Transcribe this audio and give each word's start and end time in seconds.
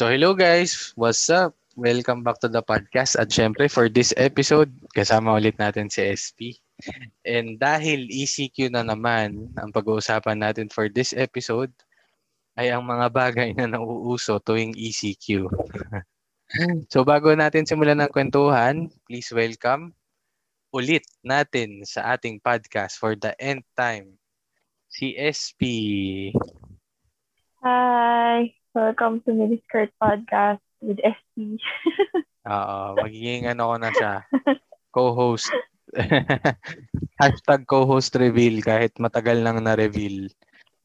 So 0.00 0.08
hello 0.08 0.32
guys, 0.32 0.96
what's 0.96 1.28
up? 1.28 1.52
Welcome 1.76 2.24
back 2.24 2.40
to 2.40 2.48
the 2.48 2.64
podcast 2.64 3.20
at 3.20 3.28
syempre 3.28 3.68
for 3.68 3.92
this 3.92 4.16
episode, 4.16 4.72
kasama 4.96 5.36
ulit 5.36 5.60
natin 5.60 5.92
si 5.92 6.00
SP. 6.00 6.56
And 7.20 7.60
dahil 7.60 8.08
ECQ 8.08 8.72
na 8.72 8.80
naman 8.80 9.52
ang 9.60 9.68
pag-uusapan 9.68 10.40
natin 10.40 10.72
for 10.72 10.88
this 10.88 11.12
episode, 11.12 11.68
ay 12.56 12.72
ang 12.72 12.80
mga 12.88 13.12
bagay 13.12 13.52
na 13.52 13.76
nauuso 13.76 14.40
tuwing 14.40 14.72
ECQ. 14.72 15.52
so 16.96 17.04
bago 17.04 17.36
natin 17.36 17.68
simulan 17.68 18.00
ng 18.00 18.08
kwentuhan, 18.08 18.88
please 19.04 19.28
welcome 19.36 19.92
ulit 20.72 21.04
natin 21.20 21.84
sa 21.84 22.16
ating 22.16 22.40
podcast 22.40 22.96
for 22.96 23.20
the 23.20 23.36
end 23.36 23.60
time, 23.76 24.16
si 24.88 25.12
SP. 25.20 25.60
Hi! 27.60 28.59
Welcome 28.70 29.18
to 29.26 29.34
Miniskirt 29.34 29.90
Podcast 29.98 30.62
with 30.78 31.02
SP. 31.02 31.58
Oo, 32.54 32.94
magiging 33.02 33.50
ano 33.50 33.74
ko 33.74 33.76
na 33.82 33.90
siya. 33.90 34.22
Co-host. 34.94 35.50
Hashtag 37.20 37.66
co-host 37.66 38.14
reveal 38.14 38.62
kahit 38.62 38.94
matagal 39.02 39.42
nang 39.42 39.58
na-reveal. 39.58 40.30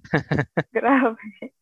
Grabe. 0.73 1.53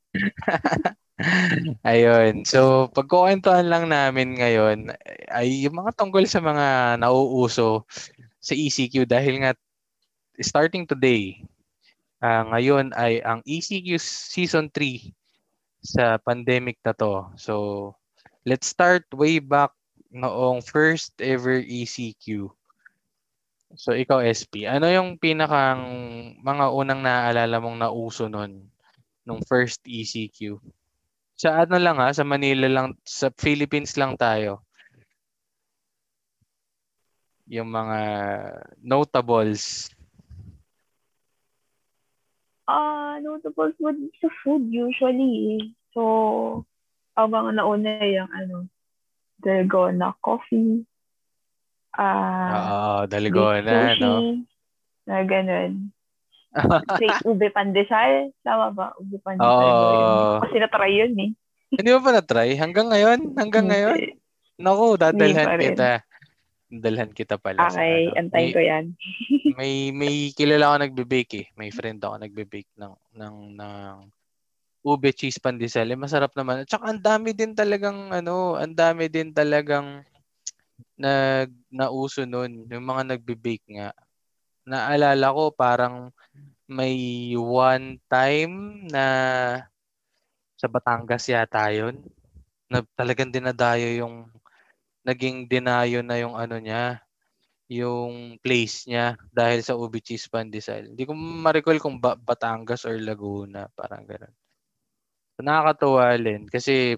Ayun. 1.83 2.47
So, 2.47 2.88
pagkukwentuhan 2.95 3.67
lang 3.67 3.91
namin 3.91 4.39
ngayon 4.39 4.95
ay 5.27 5.67
yung 5.67 5.75
mga 5.75 5.91
tungkol 5.99 6.23
sa 6.23 6.39
mga 6.39 7.03
nauuso 7.03 7.83
sa 8.39 8.55
ECQ 8.55 9.11
dahil 9.11 9.44
nga 9.44 9.51
starting 10.39 10.88
today, 10.88 11.44
uh, 12.23 12.47
ngayon 12.55 12.95
ay 12.95 13.19
ang 13.27 13.44
ECQ 13.44 13.99
Season 13.99 14.71
3 14.71 15.11
sa 15.83 16.15
pandemic 16.17 16.79
na 16.81 16.95
to. 16.95 17.27
So, 17.35 17.53
let's 18.47 18.71
start 18.71 19.03
way 19.11 19.43
back 19.43 19.75
noong 20.15 20.63
first 20.63 21.11
ever 21.19 21.59
ECQ. 21.59 22.47
So, 23.75 23.91
ikaw, 23.91 24.21
SP, 24.23 24.69
ano 24.69 24.85
yung 24.87 25.19
pinakang 25.19 25.83
mga 26.39 26.65
unang 26.71 27.01
naaalala 27.03 27.57
mong 27.59 27.77
nauso 27.83 28.31
nun 28.31 28.69
nung 29.27 29.41
first 29.43 29.83
ECQ? 29.83 30.61
Sa 31.33 31.65
ano 31.65 31.75
lang 31.81 31.97
ha, 31.97 32.13
sa 32.13 32.23
Manila 32.23 32.69
lang, 32.69 32.95
sa 33.03 33.33
Philippines 33.33 33.97
lang 33.97 34.13
tayo. 34.15 34.61
Yung 37.49 37.67
mga 37.67 37.99
notables. 38.79 39.89
Ah, 42.64 42.73
uh, 42.73 43.14
notables 43.19 43.75
would 43.83 44.00
be 44.00 44.08
sa 44.23 44.31
food 44.42 44.72
usually. 44.72 45.59
eh. 45.59 45.64
So, 45.92 46.02
ang 47.14 47.30
mga 47.30 47.59
nauna 47.59 47.92
yung 48.08 48.31
ano, 48.31 48.72
Dalgona 49.44 50.16
coffee. 50.23 50.88
Oo, 51.94 52.02
Ah, 52.02 53.03
dalgona, 53.06 53.94
sushi, 53.94 54.02
no? 54.02 54.13
Na 55.03 55.22
ganun. 55.28 55.91
Straight 56.96 57.22
ube 57.28 57.47
pandesal. 57.52 58.31
Tama 58.46 58.72
ba? 58.72 58.96
Ube 58.97 59.19
pandesal. 59.19 59.68
Oo. 59.68 60.40
Kasi 60.47 60.56
na-try 60.63 60.94
yun 60.96 61.13
eh. 61.19 61.31
Hindi 61.73 61.90
mo 61.91 62.00
pa 62.00 62.12
na-try? 62.16 62.56
Hanggang 62.56 62.88
ngayon? 62.94 63.19
Hanggang 63.35 63.68
ngayon? 63.68 63.97
Naku, 64.62 64.96
dadalhan 64.96 65.57
kita. 65.59 66.06
Dadalhan 66.73 67.13
kita 67.13 67.38
pala 67.38 67.69
sa 67.69 67.78
Okay, 67.78 68.09
ano. 68.09 68.17
antayin 68.17 68.50
May, 68.50 68.56
ko 68.57 68.61
yan. 68.66 68.85
may, 69.57 69.73
may 69.94 70.16
kilala 70.34 70.73
ako 70.73 70.75
nagbe-bake 70.89 71.34
eh. 71.38 71.47
May 71.53 71.69
friend 71.69 72.01
ako 72.01 72.17
nagbe-bake 72.17 72.73
ng, 72.73 72.94
ng, 73.13 73.35
ng 73.53 73.95
ube 74.81 75.09
cheese 75.13 75.38
pandesal. 75.38 75.85
Eh, 75.94 76.00
masarap 76.00 76.34
naman. 76.34 76.66
At 76.66 76.69
saka 76.73 76.89
ang 76.89 77.01
dami 77.01 77.38
din 77.38 77.53
talagang, 77.53 78.09
ano, 78.09 78.57
ang 78.57 78.73
dami 78.73 79.06
din 79.07 79.29
talagang 79.29 80.01
nag, 80.97 81.53
nauso 81.69 82.25
nun. 82.25 82.66
Yung 82.66 82.85
mga 82.85 83.16
nagbe-bake 83.16 83.67
nga. 83.78 83.94
Naalala 84.66 85.29
ko 85.29 85.53
parang 85.53 86.09
may 86.66 87.31
one 87.38 88.01
time 88.09 88.88
na 88.90 89.05
sa 90.57 90.67
Batangas 90.72 91.28
yata 91.29 91.69
yun. 91.69 92.01
Na 92.72 92.81
talagang 92.97 93.29
dinadayo 93.29 93.88
yung 94.00 94.31
naging 95.03 95.47
dinayo 95.47 96.00
na 96.02 96.16
yung 96.19 96.36
ano 96.36 96.58
niya, 96.59 97.03
yung 97.72 98.40
place 98.40 98.88
niya 98.88 99.16
dahil 99.31 99.64
sa 99.64 99.75
ube 99.75 100.00
cheese 100.03 100.28
pandesal. 100.28 100.91
Hindi 100.91 101.03
ko 101.08 101.16
ma-recall 101.16 101.80
kung 101.80 102.00
ba- 102.00 102.19
Batangas 102.19 102.84
or 102.88 103.00
Laguna, 103.00 103.68
parang 103.72 104.03
gano'n. 104.08 104.34
So, 105.34 105.41
nakakatuwa 105.41 106.14
din 106.19 106.46
kasi 106.46 106.96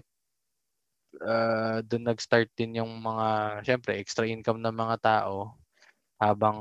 uh, 1.22 1.80
doon 1.80 2.04
nag-start 2.12 2.52
din 2.52 2.82
yung 2.82 2.92
mga, 3.00 3.60
syempre, 3.64 3.96
extra 3.96 4.28
income 4.28 4.60
ng 4.60 4.76
mga 4.76 4.96
tao 5.00 5.56
habang 6.16 6.56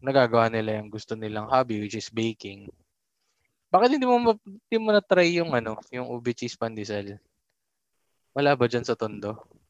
nagagawa 0.00 0.48
nila 0.48 0.80
yung 0.80 0.88
gusto 0.88 1.12
nilang 1.12 1.48
hobby 1.48 1.80
which 1.80 1.96
is 1.96 2.08
baking. 2.08 2.68
Bakit 3.72 3.96
hindi 3.96 4.04
mo 4.04 4.36
hindi 4.44 4.76
mo 4.76 4.92
na 4.92 5.00
try 5.00 5.32
yung 5.32 5.56
ano, 5.56 5.80
yung 5.88 6.08
ube 6.12 6.36
cheese 6.36 6.56
pandesal? 6.60 7.16
Wala 8.36 8.56
ba 8.56 8.68
dyan 8.68 8.84
sa 8.84 8.96
Tondo? 8.96 9.61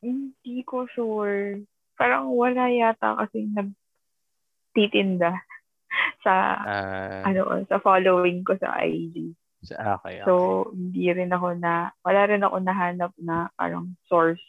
Hindi 0.00 0.64
ko 0.64 0.88
sure. 0.88 1.60
Parang 1.94 2.32
wala 2.32 2.72
yata 2.72 3.16
kasi 3.20 3.44
nagtitinda 3.52 5.36
sa 6.24 6.34
Ah, 6.64 7.20
ano 7.28 7.64
sa 7.68 7.76
following 7.78 8.40
ko 8.44 8.56
sa 8.56 8.80
IG. 8.80 9.36
sa 9.60 10.00
okay, 10.00 10.20
okay. 10.20 10.24
So, 10.24 10.72
hindi 10.72 11.12
rin 11.12 11.28
ako 11.28 11.52
na, 11.60 11.92
wala 12.00 12.22
rin 12.24 12.40
ako 12.40 12.56
nahanap 12.64 13.12
na 13.20 13.52
parang 13.60 13.92
source 14.08 14.40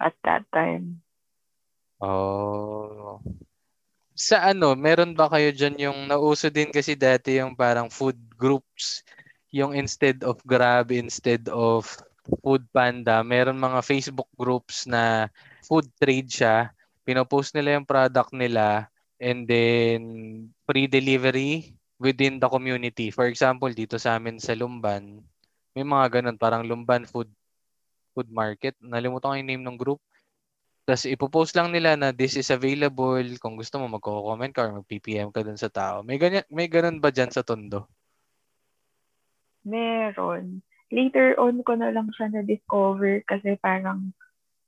at 0.00 0.16
that 0.24 0.48
time. 0.48 1.04
Oh. 2.00 3.20
Sa 4.16 4.40
ano, 4.50 4.72
meron 4.74 5.12
ba 5.14 5.28
kayo 5.28 5.52
dyan 5.52 5.76
yung 5.78 5.98
nauso 6.08 6.48
din 6.48 6.72
kasi 6.72 6.96
dati 6.96 7.38
yung 7.38 7.54
parang 7.54 7.92
food 7.92 8.16
groups, 8.34 9.04
yung 9.52 9.76
instead 9.76 10.24
of 10.24 10.40
Grab, 10.48 10.90
instead 10.90 11.46
of 11.52 11.86
Food 12.44 12.68
Panda, 12.68 13.24
meron 13.24 13.56
mga 13.56 13.80
Facebook 13.80 14.28
groups 14.36 14.84
na 14.84 15.32
food 15.64 15.88
trade 15.96 16.28
siya. 16.28 16.72
Pinopost 17.08 17.56
nila 17.56 17.80
yung 17.80 17.88
product 17.88 18.36
nila 18.36 18.92
and 19.16 19.48
then 19.48 20.00
free 20.68 20.86
delivery 20.86 21.72
within 21.96 22.36
the 22.36 22.46
community. 22.46 23.08
For 23.08 23.26
example, 23.26 23.72
dito 23.72 23.96
sa 23.96 24.20
amin 24.20 24.38
sa 24.38 24.54
Lumban, 24.54 25.24
may 25.72 25.86
mga 25.86 26.20
ganun, 26.20 26.36
parang 26.36 26.66
Lumban 26.66 27.08
Food 27.08 27.30
Food 28.12 28.28
Market. 28.34 28.74
Nalimutan 28.82 29.30
ko 29.30 29.36
yung 29.38 29.50
name 29.50 29.64
ng 29.64 29.78
group. 29.78 30.02
Tapos 30.88 31.04
ipopost 31.06 31.52
lang 31.54 31.70
nila 31.70 31.94
na 31.94 32.10
this 32.10 32.34
is 32.34 32.48
available. 32.48 33.22
Kung 33.38 33.54
gusto 33.54 33.78
mo, 33.78 33.86
magko-comment 33.86 34.50
ka 34.50 34.66
or 34.66 34.82
mag-PPM 34.82 35.30
ka 35.30 35.44
dun 35.44 35.60
sa 35.60 35.68
tao. 35.68 36.00
May, 36.02 36.16
ganyan, 36.16 36.42
may 36.48 36.66
ganun 36.66 36.98
ba 36.98 37.12
dyan 37.12 37.30
sa 37.30 37.44
Tondo? 37.44 37.86
Meron. 39.62 40.64
Later 40.88 41.36
on 41.36 41.60
ko 41.62 41.76
na 41.76 41.92
lang 41.92 42.08
siya 42.16 42.32
na-discover 42.32 43.20
kasi 43.28 43.60
parang, 43.60 44.16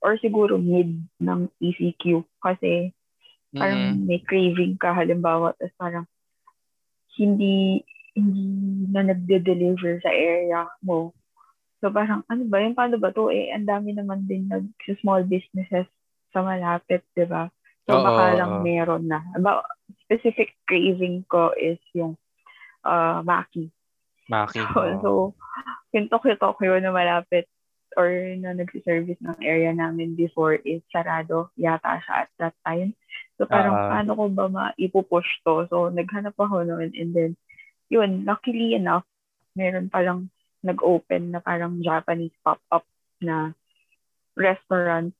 or 0.05 0.21
siguro 0.21 0.61
mid 0.61 1.01
ng 1.21 1.49
ECQ 1.61 2.25
kasi 2.41 2.93
parang 3.51 3.99
Mm. 3.99 4.07
may 4.07 4.21
craving 4.23 4.79
ka 4.79 4.95
halimbawa 4.95 5.57
tapos 5.59 5.75
parang 5.75 6.07
hindi 7.19 7.83
hindi 8.15 8.87
na 8.91 9.07
nagde-deliver 9.07 10.03
sa 10.03 10.11
area 10.11 10.67
mo. 10.83 11.15
So 11.81 11.89
parang 11.89 12.23
ano 12.29 12.45
ba 12.47 12.61
yun? 12.61 12.77
Paano 12.77 13.01
ba 13.01 13.11
to? 13.11 13.33
Eh, 13.33 13.51
ang 13.55 13.65
dami 13.65 13.97
naman 13.97 14.29
din 14.29 14.47
nag 14.51 14.67
small 15.01 15.25
businesses 15.25 15.89
sa 16.31 16.45
malapit, 16.45 17.03
di 17.17 17.25
ba? 17.25 17.49
So 17.89 17.97
Oo, 17.99 18.05
baka 18.05 18.23
oo. 18.35 18.37
lang 18.39 18.53
meron 18.63 19.09
na. 19.09 19.25
About 19.35 19.65
specific 20.05 20.55
craving 20.69 21.25
ko 21.27 21.51
is 21.57 21.81
yung 21.97 22.15
uh, 22.85 23.25
maki. 23.25 23.71
Maki. 24.31 24.63
So, 24.73 24.81
so 25.03 25.11
yung 25.91 26.07
Tokyo-Tokyo 26.07 26.79
na 26.79 26.95
malapit 26.95 27.51
or 27.99 28.07
na 28.39 28.55
nagsiservice 28.55 29.19
ng 29.19 29.43
area 29.43 29.75
namin 29.75 30.15
before 30.15 30.55
is 30.63 30.79
sarado 30.95 31.51
yata 31.59 31.99
siya 32.07 32.15
at 32.27 32.31
that 32.39 32.55
time. 32.63 32.95
So 33.35 33.51
parang 33.51 33.75
Ah. 33.75 33.99
paano 33.99 34.15
ko 34.15 34.25
ba 34.31 34.47
maipupush 34.47 35.43
to? 35.43 35.67
So 35.67 35.91
naghanap 35.91 36.39
ako 36.39 36.63
noon 36.63 36.95
and 36.95 37.11
then 37.11 37.35
yun, 37.91 38.23
luckily 38.23 38.79
enough, 38.79 39.03
meron 39.59 39.91
palang 39.91 40.31
nag-open 40.63 41.35
na 41.35 41.43
parang 41.43 41.83
Japanese 41.83 42.37
pop-up 42.47 42.87
na 43.19 43.51
restaurant 44.39 45.11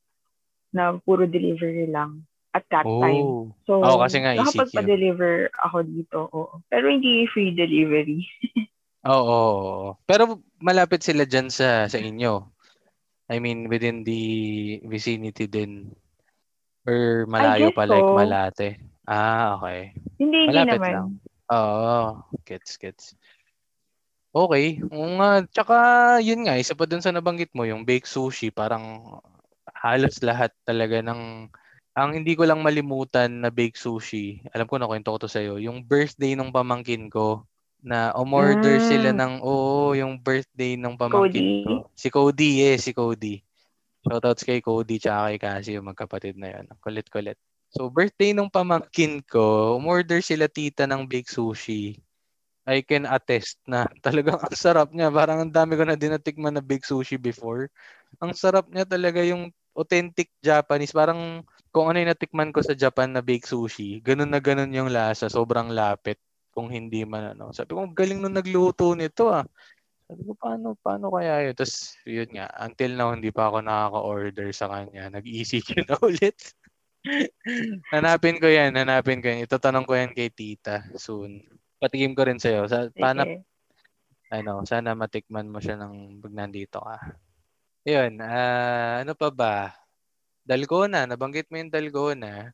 na 0.71 0.95
puro 1.03 1.27
delivery 1.27 1.91
lang 1.91 2.23
at 2.55 2.63
that 2.71 2.87
time. 2.87 3.27
Oh. 3.27 3.51
So, 3.67 3.83
Oo, 3.83 3.99
kasi 3.99 4.23
nga 4.23 4.31
nakapagpa-deliver 4.35 5.51
ako 5.59 5.77
dito. 5.83 6.19
Oo. 6.31 6.55
Pero 6.71 6.87
hindi 6.87 7.27
free 7.27 7.51
delivery. 7.51 8.23
Oo. 9.07 9.17
oo. 9.17 9.87
Pero 10.05 10.43
malapit 10.61 11.01
sila 11.01 11.25
dyan 11.25 11.49
sa 11.49 11.89
sa 11.89 11.97
inyo. 11.97 12.45
I 13.31 13.39
mean, 13.39 13.71
within 13.71 14.03
the 14.03 14.21
vicinity 14.85 15.47
din. 15.47 15.95
Or 16.83 17.23
malayo 17.31 17.71
pa 17.71 17.87
like 17.87 18.03
so. 18.03 18.17
Malate. 18.17 18.69
Ah, 19.07 19.55
okay. 19.57 19.95
hindi, 20.19 20.45
hindi 20.45 20.49
Malapit 20.51 20.79
naman. 20.79 20.91
lang. 20.91 21.09
Oo. 21.51 21.97
Gets, 22.43 22.75
gets. 22.77 23.05
Okay. 24.31 24.79
Nga. 24.83 25.47
Tsaka, 25.51 25.77
yun 26.23 26.47
nga, 26.47 26.59
isa 26.59 26.75
pa 26.75 26.87
dun 26.87 27.03
sa 27.03 27.11
nabanggit 27.11 27.51
mo, 27.51 27.67
yung 27.67 27.83
baked 27.83 28.07
sushi, 28.07 28.51
parang 28.51 29.19
halos 29.83 30.19
lahat 30.23 30.51
talaga 30.67 31.03
ng 31.03 31.51
ang 31.91 32.09
hindi 32.15 32.39
ko 32.39 32.47
lang 32.47 32.63
malimutan 32.63 33.43
na 33.43 33.51
baked 33.51 33.75
sushi, 33.75 34.39
alam 34.55 34.63
ko 34.63 34.79
na 34.79 34.87
kwento 34.87 35.11
ko 35.11 35.19
to 35.19 35.27
sa'yo, 35.27 35.59
yung 35.59 35.83
birthday 35.83 36.39
ng 36.39 36.55
pamangkin 36.55 37.11
ko, 37.11 37.43
na 37.81 38.13
umorder 38.15 38.77
Mm. 38.77 38.85
sila 38.85 39.09
ng, 39.13 39.33
oo, 39.41 39.93
yung 39.97 40.17
birthday 40.21 40.77
ng 40.77 40.93
pamangkin 40.97 41.49
Cody? 41.49 41.65
ko. 41.65 41.73
Si 41.97 42.07
Cody, 42.13 42.51
eh, 42.63 42.77
si 42.77 42.91
Cody. 42.93 43.41
Shoutouts 44.05 44.45
kay 44.45 44.61
Cody 44.61 44.97
tsaka 44.97 45.33
kay 45.33 45.39
Cassie, 45.41 45.75
yung 45.77 45.89
magkapatid 45.89 46.37
na 46.37 46.49
yun. 46.57 46.65
Kulit-kulit. 46.81 47.37
So, 47.73 47.89
birthday 47.89 48.33
ng 48.33 48.49
pamangkin 48.49 49.21
ko, 49.25 49.77
umorder 49.77 50.21
sila 50.21 50.49
tita 50.49 50.85
ng 50.89 51.05
baked 51.09 51.33
sushi. 51.33 51.97
I 52.65 52.81
can 52.85 53.05
attest 53.09 53.57
na 53.65 53.85
talagang 54.05 54.37
ang 54.41 54.53
sarap 54.57 54.93
niya. 54.93 55.09
Parang 55.13 55.45
ang 55.45 55.51
dami 55.53 55.73
ko 55.77 55.83
na 55.85 55.97
dinatikman 55.97 56.53
na 56.55 56.63
baked 56.63 56.87
sushi 56.89 57.17
before. 57.17 57.69
Ang 58.21 58.33
sarap 58.37 58.69
niya 58.69 58.85
talaga 58.85 59.21
yung 59.25 59.49
authentic 59.73 60.29
Japanese. 60.43 60.93
Parang 60.93 61.41
kung 61.73 61.89
ano 61.89 61.97
yung 62.01 62.11
natikman 62.13 62.51
ko 62.53 62.61
sa 62.61 62.75
Japan 62.77 63.13
na 63.15 63.21
baked 63.25 63.49
sushi, 63.49 64.01
ganun 64.03 64.29
na 64.29 64.39
ganun 64.43 64.71
yung 64.73 64.89
lasa. 64.93 65.27
Sobrang 65.31 65.71
lapit 65.73 66.19
kung 66.51 66.67
hindi 66.69 67.03
man 67.07 67.33
ano. 67.35 67.55
Sabi 67.55 67.73
ko, 67.73 67.83
"Ang 67.83 67.95
galing 67.95 68.19
nung 68.19 68.35
nagluto 68.35 68.93
nito 68.93 69.31
ah. 69.31 69.47
Sabi 70.11 70.27
ko, 70.27 70.35
paano, 70.35 70.75
paano 70.83 71.07
kaya 71.07 71.47
yun? 71.47 71.55
Tapos, 71.55 71.95
yun 72.03 72.27
nga, 72.35 72.51
until 72.59 72.99
now, 72.99 73.15
hindi 73.15 73.31
pa 73.31 73.47
ako 73.47 73.63
nakaka-order 73.63 74.51
sa 74.51 74.67
kanya. 74.67 75.07
Nag-ECQ 75.07 75.69
na 75.87 75.95
ulit. 76.03 76.35
hanapin 77.95 78.35
ko 78.35 78.51
yan, 78.51 78.75
hanapin 78.75 79.23
ko 79.23 79.31
yan. 79.31 79.47
Itatanong 79.47 79.87
ko 79.87 79.95
yan 79.95 80.11
kay 80.11 80.27
tita 80.27 80.83
soon. 80.99 81.39
Patigim 81.79 82.11
ko 82.11 82.27
rin 82.27 82.43
sa'yo. 82.43 82.67
Sa, 82.67 82.91
paano, 82.91 83.23
Sige. 83.23 83.47
ano, 84.35 84.67
sana 84.67 84.99
matikman 84.99 85.47
mo 85.47 85.63
siya 85.63 85.79
ng 85.79 86.19
pag 86.19 86.35
nandito 86.35 86.83
ka. 86.83 87.15
Yun, 87.87 88.19
ah, 88.19 89.07
ano 89.07 89.15
pa 89.15 89.31
ba? 89.31 89.71
Dalgona, 90.43 91.07
nabanggit 91.07 91.47
mo 91.47 91.55
yung 91.55 91.71
Dalgona. 91.71 92.51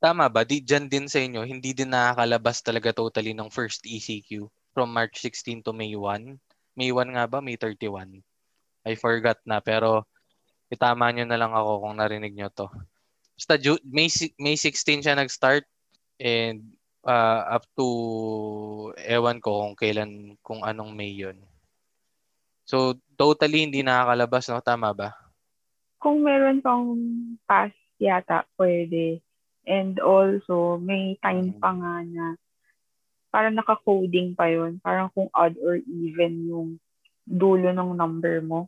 Tama 0.00 0.32
ba? 0.32 0.48
Di, 0.48 0.64
dyan 0.64 0.88
din 0.88 1.04
sa 1.12 1.20
inyo, 1.20 1.44
hindi 1.44 1.76
din 1.76 1.92
nakakalabas 1.92 2.64
talaga 2.64 2.88
totally 2.96 3.36
ng 3.36 3.52
first 3.52 3.84
ECQ 3.84 4.48
from 4.72 4.88
March 4.96 5.20
16 5.20 5.60
to 5.60 5.76
May 5.76 5.92
1. 5.92 6.40
May 6.72 6.88
1 6.88 7.12
nga 7.12 7.28
ba? 7.28 7.44
May 7.44 7.60
31. 7.60 8.24
I 8.88 8.96
forgot 8.96 9.36
na, 9.44 9.60
pero 9.60 10.08
itama 10.72 11.12
nyo 11.12 11.28
na 11.28 11.36
lang 11.36 11.52
ako 11.52 11.84
kung 11.84 12.00
narinig 12.00 12.32
nyo 12.32 12.48
to. 12.48 12.72
Basta 13.36 13.60
May, 13.84 14.08
May 14.40 14.56
16 14.56 15.04
siya 15.04 15.20
nag-start 15.20 15.68
and 16.16 16.64
uh, 17.04 17.60
up 17.60 17.68
to 17.76 17.86
ewan 19.04 19.36
ko 19.44 19.68
kung 19.68 19.76
kailan, 19.76 20.40
kung 20.40 20.64
anong 20.64 20.96
May 20.96 21.12
yun. 21.12 21.36
So, 22.64 22.96
totally 23.20 23.68
hindi 23.68 23.84
nakakalabas, 23.84 24.48
no? 24.48 24.64
Tama 24.64 24.96
ba? 24.96 25.12
Kung 26.00 26.24
meron 26.24 26.64
pang 26.64 26.96
pass 27.44 27.74
yata, 28.00 28.48
pwede. 28.56 29.20
And 29.66 29.98
also, 30.00 30.80
may 30.80 31.16
time 31.20 31.52
Mm. 31.52 31.60
pa 31.60 31.70
nga 31.76 31.94
na 32.04 32.24
parang 33.30 33.54
naka-coding 33.56 34.34
pa 34.34 34.50
yun. 34.50 34.80
Parang 34.82 35.08
kung 35.14 35.30
odd 35.32 35.54
or 35.62 35.78
even 35.78 36.32
yung 36.50 36.68
dulo 37.26 37.70
ng 37.70 37.94
number 37.94 38.42
mo. 38.42 38.66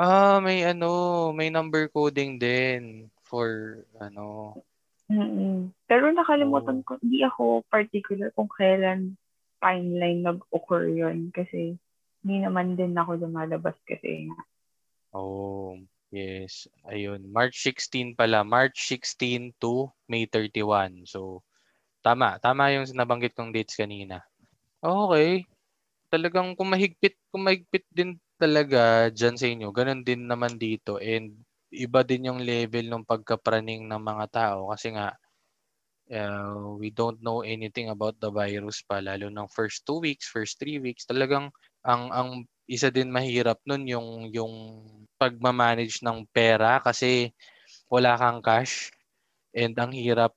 Ah, 0.00 0.40
may 0.40 0.64
ano, 0.64 1.30
may 1.36 1.48
number 1.52 1.86
coding 1.92 2.40
din 2.40 3.10
for 3.28 3.48
ano. 4.00 4.56
mm 5.10 5.74
Pero 5.90 6.04
nakalimutan 6.14 6.80
Oh. 6.80 6.86
ko, 6.86 6.96
hindi 7.02 7.20
ako 7.26 7.62
particular 7.68 8.30
kung 8.34 8.48
kailan 8.50 9.14
timeline 9.60 10.22
nag-occur 10.24 10.88
yun. 10.90 11.28
Kasi 11.34 11.76
hindi 12.24 12.36
naman 12.42 12.78
din 12.78 12.94
ako 12.96 13.10
lumalabas 13.26 13.76
kasi 13.86 14.30
nga. 14.30 14.38
Oh, 15.12 15.78
yes. 16.10 16.66
Ayun, 16.86 17.26
March 17.30 17.58
16 17.62 18.14
pala. 18.14 18.42
March 18.46 18.86
16 18.86 19.54
to 19.58 19.90
May 20.06 20.26
31. 20.26 21.06
So, 21.06 21.42
tama. 22.04 22.38
Tama 22.42 22.74
yung 22.74 22.86
nabanggit 22.94 23.34
kong 23.34 23.54
dates 23.54 23.78
kanina. 23.78 24.22
Okay. 24.82 25.46
Talagang 26.10 26.58
kung 26.58 26.70
mahigpit, 26.70 27.14
kung 27.30 27.46
mahigpit 27.46 27.86
din 27.94 28.18
talaga 28.40 29.12
dyan 29.12 29.36
sa 29.36 29.46
inyo, 29.46 29.68
ganun 29.70 30.02
din 30.02 30.26
naman 30.26 30.56
dito. 30.56 30.96
And 30.98 31.36
iba 31.70 32.02
din 32.02 32.26
yung 32.26 32.42
level 32.42 32.90
ng 32.90 33.06
pagkapraning 33.06 33.86
ng 33.86 34.02
mga 34.02 34.26
tao 34.34 34.74
kasi 34.74 34.90
nga 34.90 35.14
uh, 36.10 36.74
we 36.74 36.90
don't 36.90 37.22
know 37.22 37.46
anything 37.46 37.88
about 37.94 38.18
the 38.18 38.30
virus 38.30 38.82
pa 38.82 38.98
lalo 38.98 39.30
ng 39.30 39.46
first 39.54 39.86
two 39.86 40.02
weeks, 40.02 40.26
first 40.26 40.58
three 40.58 40.82
weeks. 40.82 41.06
Talagang 41.06 41.54
ang 41.86 42.10
ang 42.10 42.30
isa 42.70 42.86
din 42.94 43.10
mahirap 43.10 43.58
nun 43.66 43.82
yung 43.90 44.30
yung 44.30 44.54
pagmamanage 45.18 45.98
ng 46.06 46.22
pera 46.30 46.78
kasi 46.78 47.34
wala 47.90 48.14
kang 48.14 48.38
cash 48.38 48.94
and 49.50 49.74
ang 49.74 49.90
hirap 49.90 50.30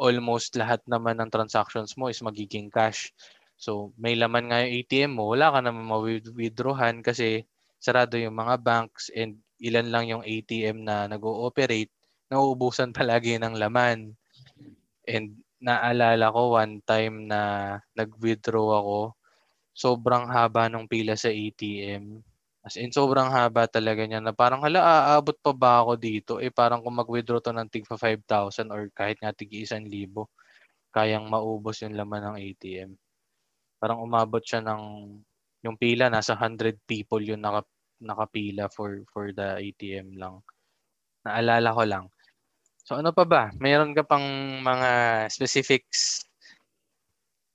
almost 0.00 0.56
lahat 0.56 0.80
naman 0.88 1.20
ng 1.20 1.30
transactions 1.30 1.94
mo 2.00 2.10
is 2.10 2.18
magiging 2.24 2.72
cash. 2.72 3.14
So, 3.54 3.94
may 3.94 4.18
laman 4.18 4.50
nga 4.50 4.66
yung 4.66 4.72
ATM 4.82 5.12
mo, 5.14 5.30
wala 5.30 5.54
ka 5.54 5.62
naman 5.62 5.86
ma-withdrawhan 5.86 7.04
kasi 7.06 7.46
sarado 7.78 8.18
yung 8.18 8.34
mga 8.34 8.58
banks 8.58 9.12
and 9.14 9.38
ilan 9.62 9.88
lang 9.94 10.10
yung 10.10 10.24
ATM 10.26 10.82
na 10.82 11.06
nag-ooperate, 11.06 11.92
nauubusan 12.32 12.90
palagi 12.96 13.38
ng 13.38 13.54
laman. 13.54 14.18
And 15.06 15.38
naalala 15.62 16.34
ko 16.34 16.58
one 16.58 16.82
time 16.82 17.30
na 17.30 17.40
nag-withdraw 17.94 18.82
ako, 18.82 18.98
sobrang 19.74 20.30
haba 20.30 20.70
ng 20.70 20.86
pila 20.86 21.18
sa 21.18 21.28
ATM. 21.28 22.22
As 22.64 22.80
in, 22.80 22.94
sobrang 22.94 23.28
haba 23.28 23.68
talaga 23.68 24.06
niya 24.08 24.24
na 24.24 24.32
parang 24.32 24.64
hala, 24.64 24.80
aabot 24.80 25.36
pa 25.36 25.52
ba 25.52 25.84
ako 25.84 25.92
dito? 26.00 26.32
Eh 26.40 26.48
parang 26.48 26.80
kung 26.80 26.96
mag-withdraw 26.96 27.42
to 27.42 27.52
ng 27.52 27.68
tig 27.68 27.84
5,000 27.84 28.72
or 28.72 28.88
kahit 28.96 29.20
nga 29.20 29.36
tig 29.36 29.52
1,000, 29.52 30.24
kayang 30.94 31.26
maubos 31.28 31.82
yung 31.84 31.98
laman 31.98 32.22
ng 32.32 32.36
ATM. 32.40 32.90
Parang 33.82 34.00
umabot 34.00 34.40
siya 34.40 34.62
ng 34.64 34.82
yung 35.66 35.76
pila 35.80 36.08
nasa 36.08 36.36
100 36.38 36.78
people 36.86 37.20
yung 37.20 37.42
naka, 37.42 37.66
nakapila 38.00 38.68
for 38.72 39.02
for 39.10 39.32
the 39.34 39.58
ATM 39.60 40.16
lang. 40.16 40.40
Naalala 41.26 41.70
ko 41.74 41.82
lang. 41.84 42.04
So 42.84 43.00
ano 43.00 43.12
pa 43.16 43.24
ba? 43.24 43.42
Mayroon 43.56 43.96
ka 43.96 44.04
pang 44.04 44.24
mga 44.60 44.90
specifics 45.32 46.28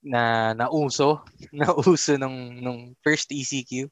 na 0.10 0.58
nauso, 0.58 1.22
nauso 1.54 2.18
nung 2.18 2.58
nung 2.58 2.80
first 3.06 3.30
ECQ? 3.30 3.86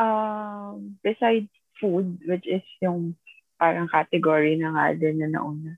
Um, 0.00 0.96
besides 1.04 1.52
food, 1.76 2.20
which 2.24 2.48
is 2.48 2.64
yung 2.80 3.12
parang 3.60 3.88
category 3.88 4.56
na 4.56 4.72
nga 4.72 4.86
din 4.96 5.20
na 5.20 5.28
nauna. 5.28 5.76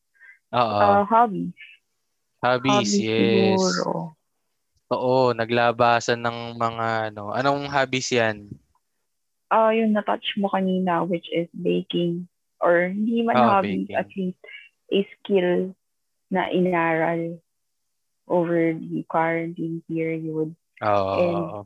Oo. 0.55 0.79
Uh, 0.79 1.03
hobbies. 1.07 1.59
hobbies, 2.43 2.71
Hobbies 2.71 3.03
yes. 3.03 3.15
siguro. 3.19 4.15
Oo, 4.89 5.37
naglabasan 5.37 6.23
ng 6.23 6.39
mga 6.57 7.13
ano. 7.13 7.35
Anong 7.35 7.69
hobbies 7.69 8.09
'yan? 8.15 8.49
Ah, 9.49 9.73
yung 9.73 9.97
na-touch 9.97 10.37
mo 10.41 10.49
kanina, 10.49 11.05
which 11.05 11.29
is 11.33 11.49
baking. 11.53 12.29
Or 12.61 12.89
hindi 12.89 13.25
man 13.25 13.37
Oh, 13.37 13.49
hobbies, 13.61 13.89
baking. 13.89 13.97
at 13.97 14.09
least 14.17 14.41
a 14.93 15.01
skill 15.19 15.73
na 16.29 16.49
inaral 16.53 17.41
over 18.29 18.77
the 18.77 19.03
quarantine 19.09 19.83
period. 19.89 20.53
Oo. 20.85 21.17
And 21.17 21.65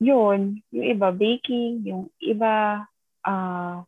Yun, 0.00 0.64
yung 0.72 0.86
iba 0.96 1.12
baking, 1.12 1.84
yung 1.84 2.08
iba 2.24 2.88
ah 3.20 3.84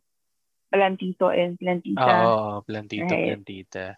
plantito 0.69 1.33
and 1.33 1.57
plantita. 1.57 2.05
Oo, 2.05 2.61
plantito, 2.61 3.17
Right. 3.17 3.33
plantita. 3.33 3.97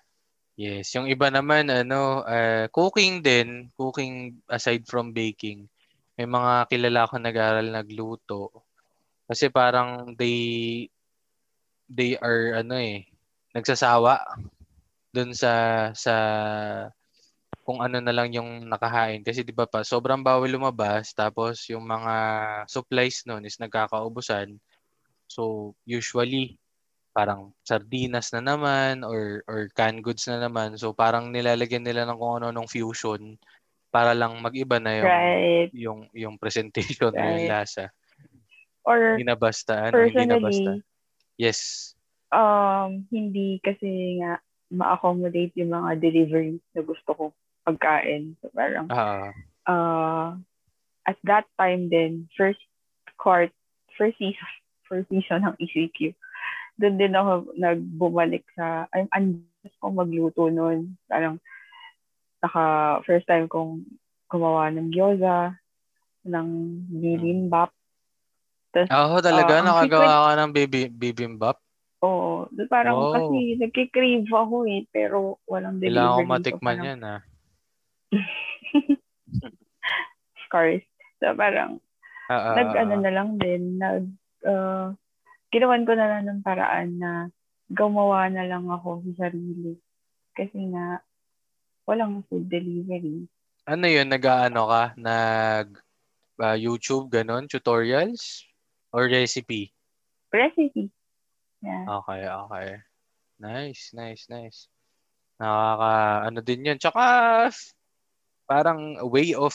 Yes, 0.55 0.95
yung 0.95 1.11
iba 1.11 1.27
naman 1.27 1.67
ano, 1.67 2.23
uh, 2.23 2.71
cooking 2.71 3.19
din, 3.19 3.67
cooking 3.75 4.39
aside 4.47 4.87
from 4.87 5.11
baking. 5.11 5.67
May 6.15 6.23
mga 6.23 6.71
kilala 6.71 7.11
ko 7.11 7.19
nag-aral 7.19 7.67
nagluto. 7.67 8.63
Kasi 9.27 9.51
parang 9.51 10.15
they 10.15 10.87
they 11.91 12.15
are 12.15 12.63
ano 12.63 12.79
eh, 12.79 13.03
nagsasawa 13.51 14.23
doon 15.11 15.35
sa 15.35 15.51
sa 15.91 16.15
kung 17.65 17.81
ano 17.83 17.97
na 17.99 18.13
lang 18.15 18.29
yung 18.37 18.69
nakahain. 18.69 19.21
Kasi 19.25 19.41
di 19.43 19.51
ba 19.55 19.65
pa, 19.67 19.81
sobrang 19.83 20.21
bawal 20.23 20.49
lumabas. 20.53 21.11
Tapos 21.17 21.65
yung 21.73 21.83
mga 21.85 22.13
supplies 22.69 23.25
noon 23.27 23.43
is 23.49 23.57
nagkakaubusan. 23.59 24.55
So, 25.29 25.73
usually, 25.85 26.57
parang 27.15 27.55
sardinas 27.63 28.29
na 28.35 28.43
naman 28.43 29.01
or 29.07 29.39
or 29.47 29.71
canned 29.71 30.03
goods 30.03 30.27
na 30.27 30.37
naman. 30.43 30.75
So 30.75 30.91
parang 30.91 31.31
nilalagyan 31.31 31.87
nila 31.87 32.03
ng 32.03 32.19
kung 32.19 32.43
ano 32.43 32.51
nung 32.51 32.67
fusion 32.67 33.39
para 33.93 34.11
lang 34.11 34.35
mag-iba 34.43 34.77
na 34.83 34.93
yung 34.99 35.17
Right. 35.17 35.71
yung 35.71 35.99
yung 36.15 36.35
presentation 36.41 37.15
o 37.15 37.27
yung 37.31 37.47
Right. 37.47 37.47
lasa. 37.47 37.91
Or 38.85 38.99
Hindi 39.09 39.23
na 39.25 39.35
basta 39.39 39.73
ano, 39.89 40.05
hindi 40.05 40.23
na 40.27 40.37
basta. 40.37 40.71
personally, 40.71 40.83
Yes. 41.37 41.93
um, 42.33 43.05
hindi 43.11 43.59
kasi 43.63 44.19
nga 44.21 44.41
ma-accommodate 44.73 45.53
yung 45.61 45.71
mga 45.73 46.01
deliveries 46.01 46.61
na 46.73 46.81
gusto 46.81 47.11
ko 47.13 47.25
pagkain. 47.65 48.37
So 48.41 48.49
parang, 48.53 48.87
Ah, 48.89 49.33
uh, 49.67 50.37
at 51.05 51.17
that 51.25 51.45
time 51.57 51.89
din, 51.89 52.29
first 52.37 52.61
court, 53.17 53.51
first 53.97 54.17
season, 54.21 54.49
first 54.89 55.09
season 55.09 55.45
ng 55.45 55.57
ECQ, 55.59 56.13
doon 56.77 56.95
din 56.99 57.13
ako 57.15 57.55
nagbumalik 57.57 58.45
sa, 58.53 58.85
I'm 58.93 59.09
andas 59.11 59.73
kong 59.81 59.97
magluto 59.97 60.51
noon. 60.51 60.99
Parang, 61.09 61.39
naka, 62.43 63.01
first 63.07 63.25
time 63.25 63.47
kong 63.49 63.85
gumawa 64.29 64.69
ng 64.73 64.91
gyoza, 64.93 65.55
ng 66.25 66.47
bibimbap. 66.89 67.71
Tapos, 68.75 69.23
talaga 69.23 69.51
Ah, 69.55 69.57
ang 69.61 69.67
nakagawa 69.71 70.13
ka 70.27 70.31
ng 70.35 70.51
bibi, 70.51 70.81
bibimbap. 70.91 71.57
oo, 72.03 72.45
parang 72.69 73.07
Wow. 73.07 73.13
kasi 73.17 73.57
nagkikrave 73.57 74.27
ako 74.29 74.55
eh, 74.67 74.85
pero 74.91 75.39
walang 75.47 75.79
delivery. 75.79 75.89
Kailangan 75.95 76.21
ko 76.21 76.27
matikman 76.29 76.77
yan 76.85 77.01
ah. 77.07 77.21
Scars. 80.45 80.83
So 81.19 81.33
parang, 81.33 81.81
Ah, 82.25 82.53
ah, 82.53 82.55
nag 82.57 82.69
ano 82.73 82.93
ah. 82.97 83.01
na 83.05 83.11
lang 83.13 83.29
din, 83.37 83.77
nag, 83.77 84.03
uh, 84.49 84.89
ginawan 85.53 85.85
ko 85.85 85.93
na 85.93 86.09
lang 86.09 86.23
ng 86.25 86.41
paraan 86.41 86.97
na 86.97 87.11
gumawa 87.69 88.33
na 88.33 88.49
lang 88.49 88.65
ako 88.65 89.05
sa 89.05 89.29
sarili. 89.29 89.77
Kasi 90.33 90.73
nga, 90.73 91.05
walang 91.85 92.25
food 92.25 92.49
delivery. 92.49 93.29
Ano 93.69 93.85
yun, 93.85 94.09
nag-ano 94.09 94.65
ka? 94.65 94.83
Nag 94.97 95.67
ah, 96.41 96.57
YouTube, 96.57 97.13
ganon? 97.13 97.45
Tutorials? 97.45 98.41
Or 98.89 99.05
recipe? 99.05 99.69
Recipe. 100.33 100.89
Yeah. 101.61 101.85
Okay, 102.01 102.25
okay. 102.25 102.69
Nice, 103.37 103.93
nice, 103.93 104.25
nice. 104.33 104.65
Nakaka, 105.37 105.93
ano 106.25 106.39
din 106.41 106.67
yun. 106.73 106.79
Tsaka, 106.81 107.03
parang 108.45 108.97
way 109.09 109.33
of, 109.33 109.53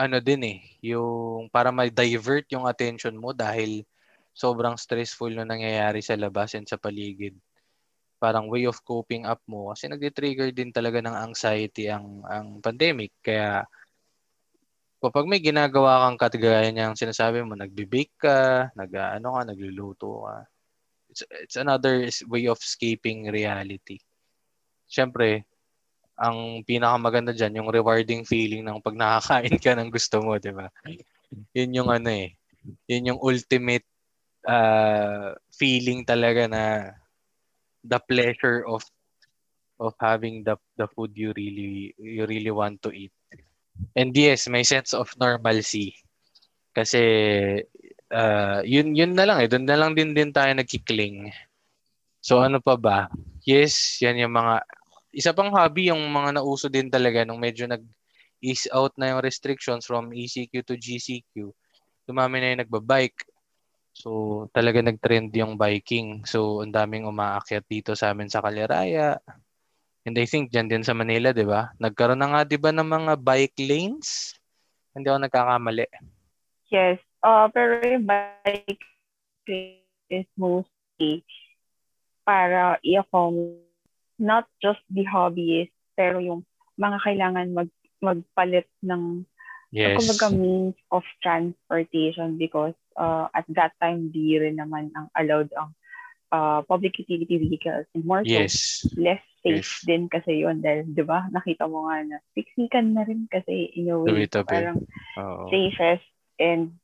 ano 0.00 0.16
din 0.22 0.42
eh, 0.46 0.58
yung 0.80 1.52
para 1.52 1.68
ma-divert 1.68 2.48
yung 2.54 2.64
attention 2.64 3.12
mo 3.18 3.36
dahil 3.36 3.84
sobrang 4.32 4.78
stressful 4.78 5.28
na 5.34 5.44
nangyayari 5.44 6.00
sa 6.00 6.16
labas 6.16 6.56
and 6.56 6.64
sa 6.64 6.80
paligid. 6.80 7.36
Parang 8.16 8.48
way 8.48 8.64
of 8.64 8.80
coping 8.86 9.28
up 9.28 9.40
mo 9.44 9.72
kasi 9.74 9.88
nagdi-trigger 9.90 10.52
din 10.54 10.72
talaga 10.72 11.00
ng 11.04 11.12
anxiety 11.12 11.88
ang 11.92 12.24
ang 12.28 12.60
pandemic. 12.64 13.12
Kaya 13.20 13.64
kapag 15.00 15.24
may 15.24 15.40
ginagawa 15.40 16.08
kang 16.08 16.28
kagaya 16.28 16.68
niyang 16.68 16.96
sinasabi 16.96 17.40
mo, 17.40 17.56
nagbe-bake 17.56 18.16
ka, 18.20 18.68
nag-ano 18.76 19.28
ka, 19.36 19.40
nagluluto 19.48 20.28
ka. 20.28 20.36
It's, 21.10 21.22
it's 21.42 21.58
another 21.58 22.06
way 22.28 22.46
of 22.46 22.60
escaping 22.60 23.32
reality. 23.32 23.98
Siyempre, 24.86 25.49
ang 26.20 26.60
pinakamaganda 26.68 27.32
dyan, 27.32 27.64
yung 27.64 27.72
rewarding 27.72 28.28
feeling 28.28 28.60
ng 28.60 28.84
pag 28.84 28.92
nakakain 28.92 29.56
ka 29.56 29.72
ng 29.72 29.88
gusto 29.88 30.20
mo, 30.20 30.36
di 30.36 30.52
ba? 30.52 30.68
Yun 31.56 31.80
yung 31.80 31.88
ano 31.88 32.12
eh. 32.12 32.36
Yun 32.84 33.16
yung 33.16 33.20
ultimate 33.24 33.88
uh, 34.44 35.32
feeling 35.48 36.04
talaga 36.04 36.44
na 36.44 36.92
the 37.80 37.96
pleasure 38.04 38.68
of 38.68 38.84
of 39.80 39.96
having 39.96 40.44
the 40.44 40.60
the 40.76 40.84
food 40.92 41.16
you 41.16 41.32
really 41.32 41.96
you 41.96 42.28
really 42.28 42.52
want 42.52 42.76
to 42.84 42.92
eat. 42.92 43.16
And 43.96 44.12
yes, 44.12 44.44
may 44.44 44.60
sense 44.60 44.92
of 44.92 45.08
normalcy. 45.16 45.96
Kasi 46.76 47.00
uh, 48.12 48.60
yun 48.60 48.92
yun 48.92 49.16
na 49.16 49.24
lang 49.24 49.40
eh, 49.40 49.48
doon 49.48 49.64
na 49.64 49.80
lang 49.80 49.96
din 49.96 50.12
din 50.12 50.36
tayo 50.36 50.52
nagkikling. 50.52 51.32
So 52.20 52.44
ano 52.44 52.60
pa 52.60 52.76
ba? 52.76 53.08
Yes, 53.48 53.96
yan 54.04 54.20
yung 54.20 54.36
mga 54.36 54.60
isa 55.10 55.34
pang 55.34 55.50
hobby 55.50 55.90
yung 55.90 56.02
mga 56.10 56.38
nauso 56.38 56.70
din 56.70 56.86
talaga 56.86 57.26
nung 57.26 57.42
medyo 57.42 57.66
nag 57.66 57.82
ease 58.40 58.70
out 58.72 58.96
na 58.96 59.12
yung 59.12 59.20
restrictions 59.20 59.84
from 59.84 60.10
ECQ 60.10 60.64
to 60.64 60.74
GCQ. 60.74 61.52
Dumami 62.08 62.40
na 62.40 62.48
yung 62.56 62.62
nagbabike. 62.64 63.28
So, 63.92 64.48
talaga 64.56 64.80
nag-trend 64.80 65.28
yung 65.36 65.60
biking. 65.60 66.24
So, 66.24 66.64
ang 66.64 66.72
daming 66.72 67.04
umaakyat 67.04 67.68
dito 67.68 67.92
sa 67.92 68.16
amin 68.16 68.32
sa 68.32 68.40
Caliraya. 68.40 69.20
And 70.08 70.16
I 70.16 70.24
think 70.24 70.48
dyan 70.48 70.72
din 70.72 70.80
sa 70.80 70.96
Manila, 70.96 71.36
di 71.36 71.44
ba? 71.44 71.68
Nagkaroon 71.76 72.16
na 72.16 72.32
nga, 72.32 72.40
di 72.48 72.56
ba, 72.56 72.72
ng 72.72 72.88
mga 72.88 73.12
bike 73.20 73.60
lanes? 73.60 74.40
Hindi 74.96 75.12
ako 75.12 75.20
nagkakamali. 75.28 75.86
Yes. 76.72 76.96
Uh, 77.20 77.52
pero 77.52 77.76
yung 77.84 78.08
bike 78.08 78.80
is 80.08 80.24
mostly 80.40 81.20
para 82.24 82.80
i-accommodate 82.80 83.69
not 84.20 84.46
just 84.60 84.84
the 84.92 85.02
hobbyist, 85.08 85.72
pero 85.96 86.20
yung 86.20 86.44
mga 86.78 86.98
kailangan 87.02 87.48
mag 87.56 87.70
magpalit 88.00 88.68
ng 88.84 89.24
Yes. 89.70 89.96
kumbaga 89.96 90.28
means 90.34 90.74
of 90.90 91.04
transportation 91.22 92.36
because 92.36 92.74
uh, 92.98 93.30
at 93.32 93.46
that 93.54 93.72
time 93.78 94.10
di 94.10 94.34
rin 94.34 94.58
naman 94.58 94.90
ang 94.98 95.06
allowed 95.14 95.48
ang 95.54 95.70
uh, 96.34 96.60
public 96.66 96.98
utility 96.98 97.38
vehicles 97.38 97.86
and 97.94 98.04
more 98.04 98.26
so 98.34 98.50
Yes. 98.50 98.82
less 98.98 99.22
safe 99.46 99.62
Yes. 99.62 99.84
din 99.86 100.10
kasi 100.10 100.42
yun 100.42 100.60
dahil 100.60 100.84
di 100.90 101.04
ba 101.06 101.30
nakita 101.30 101.70
mo 101.70 101.86
nga 101.88 102.02
na 102.02 102.18
siksikan 102.34 102.92
na 102.92 103.06
rin 103.06 103.30
kasi 103.30 103.70
in 103.78 103.88
a 103.88 103.96
way 103.96 104.26
Tabi-tabi. 104.26 104.48
parang 104.48 104.78
Oo. 105.16 105.46
safest 105.52 106.06
and 106.42 106.74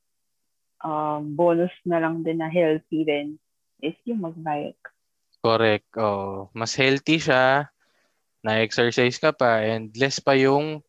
um, 0.85 1.35
bonus 1.35 1.73
na 1.85 1.99
lang 1.99 2.23
din 2.23 2.38
na 2.38 2.49
healthy 2.49 3.02
din 3.05 3.37
is 3.83 3.97
yung 4.09 4.25
mag-bike. 4.25 4.81
Correct. 5.47 5.87
Oh, 5.95 6.50
mas 6.59 6.75
healthy 6.75 7.23
siya. 7.23 7.71
Na-exercise 8.43 9.15
ka 9.23 9.31
pa 9.31 9.62
and 9.62 9.95
less 9.95 10.19
pa 10.19 10.35
yung 10.35 10.83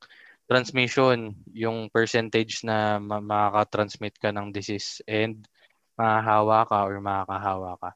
transmission, 0.49 1.37
yung 1.53 1.93
percentage 1.93 2.65
na 2.65 2.97
ma- 2.97 3.21
makaka-transmit 3.21 4.17
ka 4.17 4.33
ng 4.33 4.49
disease 4.49 5.05
and 5.05 5.45
mahahawa 5.93 6.65
ka 6.65 6.89
or 6.89 6.97
makakahawa 6.97 7.77
ka. 7.77 7.89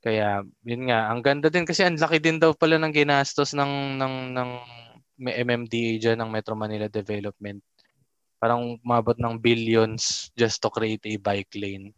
Kaya, 0.00 0.28
yun 0.64 0.88
nga, 0.88 1.12
ang 1.12 1.20
ganda 1.20 1.52
din 1.52 1.68
kasi 1.68 1.84
ang 1.84 2.00
laki 2.00 2.24
din 2.24 2.40
daw 2.40 2.56
pala 2.56 2.80
ng 2.80 2.94
ginastos 2.96 3.52
ng 3.52 4.00
ng 4.00 4.14
ng 4.32 4.50
MMDA 5.20 5.92
dyan 6.00 6.18
ng 6.24 6.30
Metro 6.32 6.56
Manila 6.56 6.88
Development. 6.88 7.60
Parang 8.40 8.80
umabot 8.80 9.18
ng 9.20 9.36
billions 9.36 10.32
just 10.38 10.62
to 10.64 10.72
create 10.72 11.04
a 11.04 11.20
bike 11.20 11.52
lane. 11.58 11.92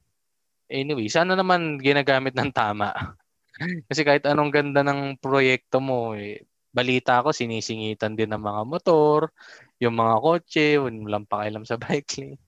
Anyway, 0.73 1.07
sana 1.12 1.38
naman 1.38 1.79
ginagamit 1.79 2.35
ng 2.35 2.50
tama. 2.50 2.90
Kasi 3.61 4.00
kahit 4.02 4.25
anong 4.25 4.49
ganda 4.49 4.81
ng 4.81 5.21
proyekto 5.21 5.79
mo, 5.85 6.17
eh, 6.17 6.45
balita 6.73 7.21
ko 7.21 7.35
sinisingitan 7.35 8.14
din 8.17 8.31
ng 8.33 8.40
mga 8.40 8.62
motor, 8.64 9.35
yung 9.83 9.99
mga 9.99 10.14
kotse, 10.23 10.67
walang 10.81 11.26
pakialam 11.29 11.64
sa 11.67 11.76
bike 11.83 12.11
lane. 12.21 12.40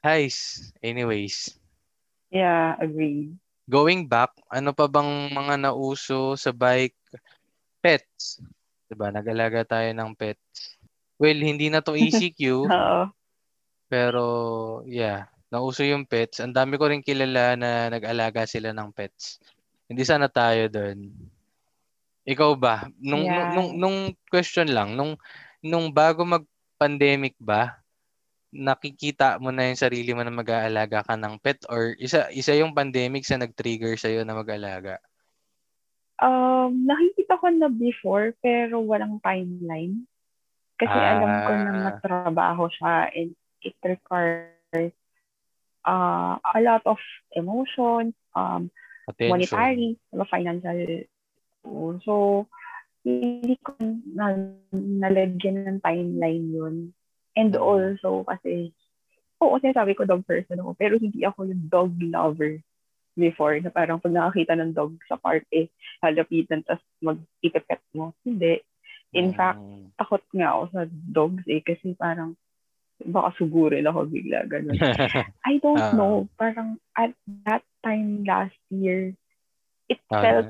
Guys, 0.00 0.70
anyways, 0.80 1.56
Yeah, 2.30 2.78
agreed. 2.78 3.34
going 3.66 4.06
back, 4.06 4.30
ano 4.46 4.70
pa 4.70 4.86
bang 4.86 5.34
mga 5.34 5.66
nauso 5.66 6.38
sa 6.38 6.54
bike? 6.54 6.94
Pets. 7.82 8.38
'Di 8.86 8.94
ba? 8.94 9.10
Nag-alaga 9.10 9.66
tayo 9.66 9.90
ng 9.90 10.14
pets. 10.14 10.78
Well, 11.18 11.38
hindi 11.42 11.68
na 11.74 11.82
to 11.82 11.96
ECQ, 11.98 12.70
Oo. 12.70 13.02
pero 13.90 14.24
yeah, 14.86 15.26
nauso 15.50 15.82
yung 15.82 16.06
pets. 16.06 16.38
Ang 16.38 16.54
dami 16.54 16.78
ko 16.78 16.86
rin 16.86 17.02
kilala 17.02 17.58
na 17.58 17.90
nag-alaga 17.90 18.46
sila 18.46 18.70
ng 18.70 18.94
pets. 18.94 19.42
Hindi 19.90 20.06
sana 20.06 20.30
tayo 20.30 20.70
doon. 20.70 21.10
Ikaw 22.22 22.50
ba? 22.54 22.86
Nung, 23.02 23.26
Yeah. 23.26 23.50
nung, 23.50 23.70
nung 23.74 23.98
question 24.30 24.70
lang, 24.70 24.94
nung, 24.94 25.18
nung 25.58 25.90
bago 25.90 26.22
mag-pandemic 26.22 27.34
ba, 27.42 27.82
nakikita 28.54 29.38
mo 29.42 29.50
na 29.50 29.66
yung 29.66 29.78
sarili 29.78 30.14
mo 30.14 30.22
na 30.22 30.30
mag-aalaga 30.30 31.02
ka 31.06 31.14
ng 31.14 31.38
pet 31.38 31.62
or 31.70 31.94
isa 32.02 32.26
isa 32.34 32.50
yung 32.58 32.74
pandemic 32.74 33.22
sa 33.22 33.38
nag-trigger 33.38 33.94
sa 33.94 34.10
na 34.10 34.34
mag-alaga? 34.34 34.98
Um, 36.18 36.84
nakikita 36.84 37.38
ko 37.38 37.46
na 37.50 37.70
before 37.70 38.34
pero 38.42 38.82
walang 38.82 39.22
timeline. 39.22 40.06
Kasi 40.78 40.92
alam 40.92 41.30
ko 41.46 41.50
na 41.50 41.70
Ah. 41.70 41.82
matrabaho 41.90 42.66
siya 42.74 43.10
and 43.14 43.34
it 43.62 43.76
requires 43.82 44.94
uh, 45.86 46.36
a 46.40 46.60
lot 46.60 46.82
of 46.84 46.98
emotions, 47.36 48.14
um, 48.34 48.68
Attention. 49.08 49.30
monetary, 49.32 49.88
diba, 50.12 50.26
financial. 50.28 50.78
So, 52.04 52.46
hindi 53.04 53.56
ko 53.64 53.76
na, 54.12 54.36
nalagyan 54.74 55.64
ng 55.64 55.80
timeline 55.80 56.46
yun. 56.52 56.76
And 57.36 57.52
Mm. 57.56 57.62
also, 57.62 58.24
kasi, 58.28 58.72
oo, 59.40 59.56
sinasabi 59.56 59.96
ko 59.96 60.04
dog 60.04 60.26
person 60.28 60.60
ako, 60.60 60.76
pero 60.76 61.00
hindi 61.00 61.24
ako 61.24 61.48
yung 61.48 61.64
dog 61.72 61.92
lover 62.00 62.60
before, 63.16 63.56
na 63.60 63.72
parang 63.72 64.00
pag 64.00 64.12
nakakita 64.12 64.56
ng 64.56 64.72
dog 64.72 64.96
sa 65.08 65.16
park, 65.16 65.44
eh, 65.52 65.68
halapitan, 66.00 66.64
tapos 66.64 66.84
mag-ipipet 67.00 67.80
mo. 67.96 68.12
Hindi. 68.24 68.60
In 69.16 69.34
fact, 69.34 69.60
Mm. 69.60 69.90
takot 69.98 70.24
nga 70.32 70.48
ako 70.54 70.62
sa 70.72 70.80
dogs 70.88 71.44
eh, 71.50 71.60
kasi 71.64 71.92
parang, 71.98 72.36
baka 73.04 73.32
sugurin 73.36 73.88
ako 73.88 74.06
bigla, 74.06 74.44
ganun. 74.44 74.76
I 75.48 75.56
don't 75.58 75.80
Ah. 75.80 75.94
know, 75.94 76.28
parang 76.36 76.76
at 76.94 77.16
that 77.48 77.64
time 77.80 78.24
last 78.24 78.56
year, 78.68 79.16
it 79.88 80.00
Ah, 80.08 80.20
felt 80.20 80.48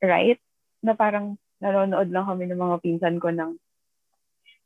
right 0.00 0.40
na 0.84 0.92
parang 0.92 1.40
nanonood 1.58 2.12
lang 2.12 2.28
kami 2.28 2.44
ng 2.46 2.60
mga 2.60 2.76
pinsan 2.84 3.16
ko 3.16 3.32
ng 3.32 3.56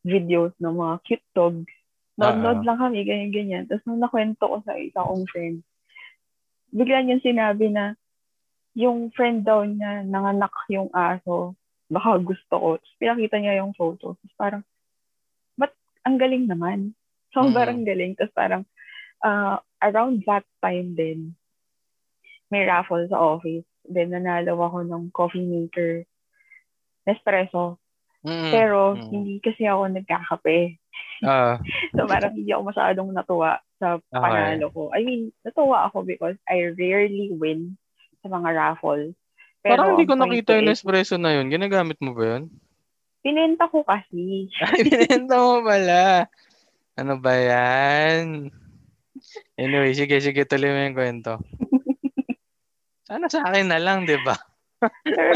videos 0.03 0.53
ng 0.59 0.75
mga 0.75 0.95
cute 1.05 1.29
dogs. 1.33 1.71
Nanonood 2.17 2.61
Ah. 2.61 2.67
lang 2.67 2.79
kami, 2.81 3.05
ganyan-ganyan. 3.05 3.65
Tapos 3.69 3.85
nung 3.87 4.03
nakwento 4.03 4.45
ko 4.45 4.57
sa 4.65 4.75
isa 4.77 5.01
kong 5.01 5.25
friend, 5.31 5.63
bigla 6.71 7.01
niyang 7.01 7.25
sinabi 7.25 7.71
na 7.71 7.95
yung 8.75 9.11
friend 9.13 9.43
daw 9.43 9.63
niya, 9.63 10.03
nanganak 10.03 10.53
yung 10.69 10.89
aso, 10.91 11.55
baka 11.87 12.19
gusto 12.23 12.55
ko. 12.55 12.69
Tapos 12.77 12.95
pinakita 12.99 13.37
niya 13.39 13.61
yung 13.61 13.75
photo. 13.75 14.15
Tapos 14.15 14.35
parang, 14.37 14.63
ba't 15.57 15.73
ang 16.07 16.17
galing 16.17 16.47
naman? 16.47 16.95
Sobrang 17.31 17.87
galing. 17.87 18.19
Tapos 18.19 18.35
parang, 18.35 18.63
uh, 19.23 19.57
around 19.81 20.23
that 20.27 20.45
time 20.61 20.95
din, 20.95 21.35
may 22.51 22.67
raffle 22.67 23.07
sa 23.07 23.19
office. 23.19 23.65
Then 23.87 24.11
nanalo 24.13 24.59
ako 24.59 24.85
ng 24.87 25.15
coffee 25.15 25.47
maker, 25.47 26.05
Nespresso. 27.07 27.79
Mm. 28.21 28.53
Pero 28.53 28.79
Mm. 29.01 29.09
hindi 29.09 29.35
kasi 29.41 29.65
ako 29.65 29.83
nagkakape. 29.89 30.77
Ah, 31.25 31.57
So 31.97 32.05
parang 32.05 32.37
hindi 32.37 32.53
ako 32.53 32.63
masyadong 32.75 33.09
natuwa 33.17 33.57
sa 33.81 33.97
Okay. 33.97 34.21
panalo 34.21 34.67
ko. 34.75 34.83
I 34.93 35.01
mean, 35.07 35.33
natuwa 35.41 35.89
ako 35.89 36.05
because 36.05 36.37
I 36.45 36.69
rarely 36.77 37.33
win 37.33 37.81
sa 38.21 38.29
mga 38.29 38.53
raffle. 38.53 39.17
Pero 39.65 39.73
parang 39.81 39.89
hindi 39.97 40.05
ko 40.09 40.15
nakita 40.17 40.57
yung 40.57 40.69
is, 40.69 40.81
Nespresso 40.85 41.17
na 41.17 41.37
yun. 41.37 41.49
Ginagamit 41.49 41.97
mo 42.05 42.13
ba 42.13 42.37
yun? 42.37 42.53
Pinenta 43.21 43.69
ko 43.69 43.85
kasi. 43.85 44.49
Ay, 44.65 44.85
binenta 44.85 45.37
mo 45.37 45.65
pala. 45.65 46.29
Ano 47.01 47.17
ba 47.17 47.33
yan? 47.33 48.53
Anyway, 49.57 49.97
sige, 49.97 50.21
sige, 50.21 50.45
tuloy 50.45 50.69
mo 50.69 50.81
yung 50.85 50.97
kwento. 50.97 51.41
Sana 53.09 53.25
sa 53.27 53.41
akin 53.49 53.73
na 53.73 53.81
lang, 53.81 54.05
di 54.05 54.21
ba? 54.21 54.37
pero, 55.03 55.33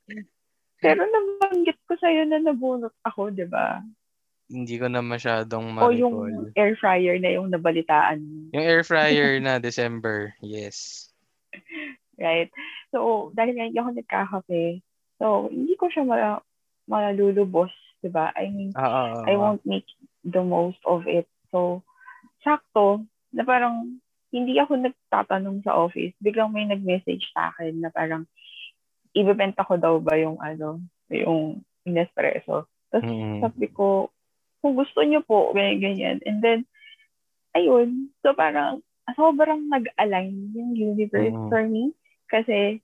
pero 0.84 1.00
nabanggit 1.04 1.76
ko 1.84 2.00
sa'yo 2.00 2.24
na 2.24 2.40
nabunot 2.40 2.96
ako, 3.04 3.28
di 3.28 3.44
ba? 3.44 3.84
Hindi 4.48 4.80
ko 4.80 4.88
na 4.88 5.04
masyadong 5.04 5.68
O 5.68 5.84
ma-recall. 5.84 6.00
yung 6.00 6.16
air 6.56 6.72
fryer 6.80 7.20
na 7.20 7.30
yung 7.36 7.52
nabalitaan. 7.52 8.48
Yung 8.56 8.64
air 8.64 8.80
fryer 8.80 9.36
na 9.44 9.60
December, 9.60 10.32
yes. 10.40 11.08
Right? 12.16 12.48
So, 12.88 13.28
dahil 13.36 13.52
nga 13.52 13.68
hindi 13.68 13.76
ako 13.76 13.90
nagkakape, 14.00 14.80
so, 15.20 15.52
hindi 15.52 15.76
ko 15.76 15.92
siya 15.92 16.08
ma- 16.08 16.44
malulubos, 16.88 17.68
di 18.00 18.08
ba? 18.08 18.32
I 18.32 18.48
mean, 18.48 18.72
Ah, 18.72 18.88
ah, 18.88 19.08
ah, 19.12 19.24
I 19.28 19.36
won't 19.36 19.60
make 19.68 19.84
the 20.26 20.42
most 20.42 20.82
of 20.82 21.06
it. 21.06 21.30
So, 21.54 21.86
sakto, 22.42 23.06
na 23.30 23.46
parang 23.46 24.02
hindi 24.34 24.58
ako 24.58 24.82
nagtatanong 24.82 25.62
sa 25.62 25.78
office. 25.78 26.12
Biglang 26.18 26.50
may 26.50 26.66
nag-message 26.66 27.30
sa 27.30 27.54
akin 27.54 27.80
na 27.80 27.94
parang 27.94 28.26
ibebenta 29.14 29.62
ko 29.64 29.78
daw 29.78 29.96
ba 30.02 30.18
yung 30.18 30.36
ano, 30.42 30.82
yung 31.08 31.62
Nespresso. 31.86 32.66
Tapos 32.90 33.06
Mm. 33.06 33.46
sabi 33.46 33.70
ko, 33.70 34.10
kung 34.58 34.74
gusto 34.74 34.98
niyo 35.06 35.22
po, 35.22 35.54
ganyan, 35.54 35.78
ganyan. 35.78 36.18
And 36.26 36.42
then, 36.42 36.66
ayun. 37.54 38.10
So 38.26 38.34
parang 38.34 38.82
sobrang 39.14 39.70
nag-align 39.70 40.50
yung 40.50 40.74
universe 40.74 41.30
Mm. 41.32 41.48
for 41.48 41.62
me. 41.70 41.94
Kasi 42.26 42.82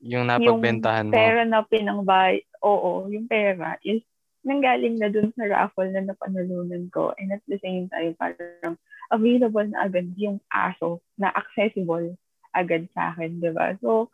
Yung 0.00 0.30
napagbentahan 0.32 1.04
yung 1.04 1.12
mo. 1.12 1.14
pera 1.14 1.42
na 1.44 1.60
pinangbay, 1.60 2.40
oo, 2.64 3.10
yung 3.12 3.28
pera 3.28 3.76
is 3.84 4.00
nanggaling 4.48 4.96
na 4.96 5.12
dun 5.12 5.28
sa 5.36 5.44
raffle 5.44 5.92
na 5.92 6.08
napanalunan 6.08 6.88
ko. 6.88 7.12
And 7.20 7.36
at 7.36 7.44
the 7.44 7.60
same 7.60 7.92
time, 7.92 8.16
parang 8.16 8.80
available 9.12 9.68
na 9.68 9.84
agad 9.84 10.16
yung 10.16 10.40
aso 10.48 11.04
na 11.20 11.28
accessible 11.36 12.16
agad 12.56 12.88
sa 12.96 13.12
akin, 13.12 13.44
di 13.44 13.52
ba? 13.52 13.76
So, 13.84 14.08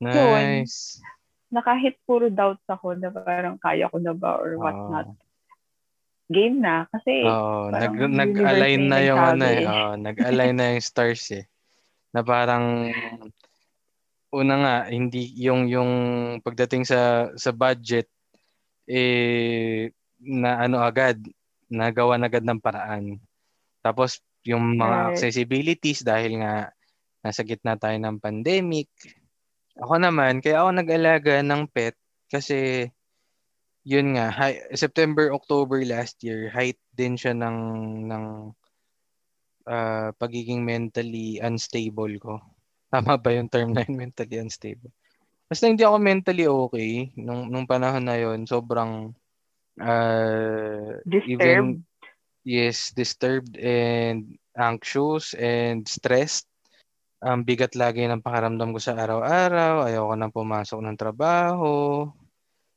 Nice. 0.00 1.00
na 1.48 1.64
kahit 1.64 1.96
puro 2.04 2.28
doubts 2.28 2.64
ako 2.68 2.96
na 3.00 3.08
parang 3.08 3.56
kaya 3.56 3.88
ko 3.88 3.96
na 3.96 4.12
ba 4.12 4.36
or 4.36 4.56
what 4.60 4.76
Oo. 4.76 4.92
not, 4.92 5.08
game 6.28 6.58
na. 6.58 6.84
Kasi, 6.90 7.22
Oo, 7.22 7.70
nag, 7.70 7.94
nag-align 7.96 8.82
na 8.90 8.98
yung 9.06 9.22
ano 9.22 9.44
eh. 9.46 9.62
eh. 9.62 9.68
Oo, 9.68 9.92
nag-align 9.94 10.54
na 10.58 10.66
yung 10.74 10.84
stars 10.84 11.24
eh. 11.32 11.44
Na 12.10 12.20
parang 12.26 12.90
una 14.34 14.54
nga 14.58 14.74
hindi 14.90 15.32
yung 15.38 15.70
yung 15.70 15.90
pagdating 16.42 16.84
sa 16.84 17.30
sa 17.38 17.54
budget 17.54 18.10
eh 18.88 19.90
na 20.22 20.64
ano 20.64 20.80
agad 20.80 21.18
nagawa 21.70 22.16
agad 22.22 22.42
ng 22.46 22.62
paraan. 22.62 23.18
Tapos 23.82 24.22
yung 24.46 24.78
mga 24.78 25.10
Right. 25.10 25.10
accessibilities 25.14 26.06
dahil 26.06 26.38
nga 26.42 26.70
nasa 27.22 27.42
gitna 27.42 27.74
tayo 27.74 27.98
ng 27.98 28.22
pandemic. 28.22 28.86
Ako 29.76 29.98
naman, 29.98 30.38
kaya 30.40 30.62
ako 30.62 30.70
nag-alaga 30.72 31.42
ng 31.42 31.66
pet 31.68 31.98
kasi 32.30 32.86
yun 33.86 34.18
nga, 34.18 34.30
hi- 34.34 34.62
September, 34.74 35.30
October 35.30 35.78
last 35.86 36.18
year, 36.26 36.50
height 36.50 36.78
din 36.94 37.14
siya 37.14 37.34
ng 37.34 37.58
ng 38.10 38.24
ah, 39.66 40.10
pagiging 40.16 40.62
mentally 40.62 41.38
unstable 41.42 42.14
ko. 42.18 42.34
Tama 42.92 43.18
ba 43.18 43.30
yung 43.34 43.50
term 43.50 43.74
na 43.74 43.82
yun, 43.86 43.98
mentally 43.98 44.38
unstable? 44.38 44.90
Basta 45.46 45.70
hindi 45.70 45.86
ako 45.86 45.96
mentally 46.02 46.44
okay 46.50 47.14
nung 47.14 47.46
nung 47.46 47.70
panahon 47.70 48.02
na 48.02 48.18
yun, 48.18 48.42
sobrang 48.50 49.14
ah, 49.78 50.98
Disturbed. 51.06 51.30
even 51.30 51.86
yes, 52.42 52.90
disturbed 52.90 53.54
and 53.58 54.34
anxious 54.58 55.38
and 55.38 55.86
stressed. 55.86 56.50
Ang 57.22 57.46
bigat 57.46 57.78
lagi 57.78 58.04
ng 58.06 58.22
pakaramdam 58.22 58.74
ko 58.74 58.80
sa 58.82 58.98
araw-araw, 58.98 59.86
ayoko 59.86 60.14
nang 60.18 60.34
pumasok 60.34 60.78
ng 60.82 60.98
trabaho. 60.98 62.06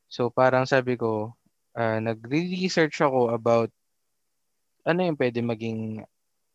So 0.06 0.30
parang 0.30 0.70
sabi 0.70 0.94
ko, 0.94 1.34
ah, 1.74 1.98
nag-research 1.98 3.02
ako 3.02 3.34
about 3.34 3.74
ano 4.86 5.10
yung 5.10 5.18
pwede 5.18 5.42
maging 5.42 6.06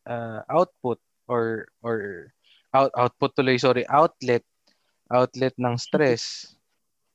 ah, 0.06 0.46
output 0.46 1.02
or 1.26 1.66
or 1.82 2.30
out, 2.70 2.94
output 2.94 3.34
tuloy, 3.34 3.58
sorry, 3.58 3.82
outlet 3.90 4.46
outlet 5.10 5.54
ng 5.58 5.76
stress. 5.76 6.54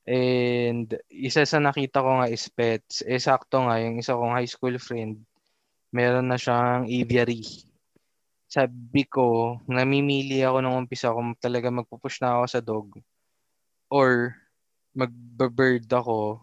And 0.10 0.90
isa 1.10 1.46
sa 1.46 1.62
nakita 1.62 2.02
ko 2.02 2.22
nga 2.22 2.30
is 2.30 2.50
pets. 2.50 3.06
Eh, 3.06 3.22
sakto 3.22 3.66
nga, 3.66 3.78
yung 3.78 4.02
isa 4.02 4.18
kong 4.18 4.34
high 4.34 4.50
school 4.50 4.76
friend, 4.82 5.22
meron 5.94 6.30
na 6.30 6.38
siyang 6.38 6.90
aviary. 6.90 7.46
Sabi 8.50 9.06
ko, 9.06 9.58
namimili 9.70 10.42
ako 10.42 10.58
nung 10.66 10.86
umpisa 10.86 11.14
kung 11.14 11.38
talaga 11.38 11.70
magpupush 11.70 12.18
na 12.22 12.42
ako 12.42 12.46
sa 12.50 12.62
dog 12.62 12.98
or 13.94 14.34
mag-bird 14.98 15.86
ako 15.90 16.42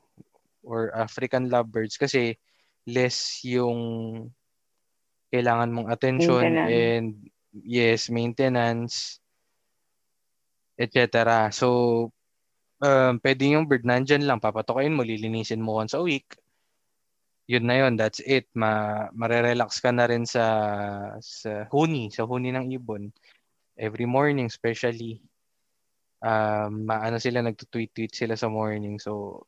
or 0.62 0.94
African 0.94 1.50
lovebirds 1.50 1.98
kasi 1.98 2.38
less 2.87 3.42
yung 3.42 3.78
kailangan 5.35 5.74
mong 5.74 5.90
attention 5.90 6.54
and 6.70 7.30
yes, 7.50 8.06
maintenance, 8.06 9.18
etc. 10.77 11.49
So, 11.53 11.69
um, 12.81 13.19
pwede 13.21 13.57
yung 13.57 13.69
bird 13.69 13.85
nandyan 13.85 14.25
lang, 14.29 14.41
papatukain 14.41 14.93
mo, 14.93 15.03
lilinisin 15.03 15.61
mo 15.61 15.81
once 15.81 15.97
a 15.97 16.03
week. 16.05 16.37
Yun 17.47 17.65
na 17.65 17.87
yun, 17.87 17.95
that's 17.95 18.19
it. 18.27 18.51
Ma 18.59 19.07
marerelax 19.15 19.79
ka 19.79 19.95
na 19.95 20.11
rin 20.11 20.27
sa 20.27 20.45
sa 21.23 21.65
huni, 21.71 22.11
sa 22.11 22.27
huni 22.27 22.51
ng 22.51 22.75
ibon. 22.75 23.15
Every 23.79 24.09
morning, 24.09 24.51
especially. 24.51 25.23
Um, 26.25 26.89
maano 26.89 27.21
sila, 27.23 27.45
nagtutweet-tweet 27.45 28.11
sila 28.11 28.35
sa 28.35 28.51
morning. 28.51 28.99
So, 28.99 29.45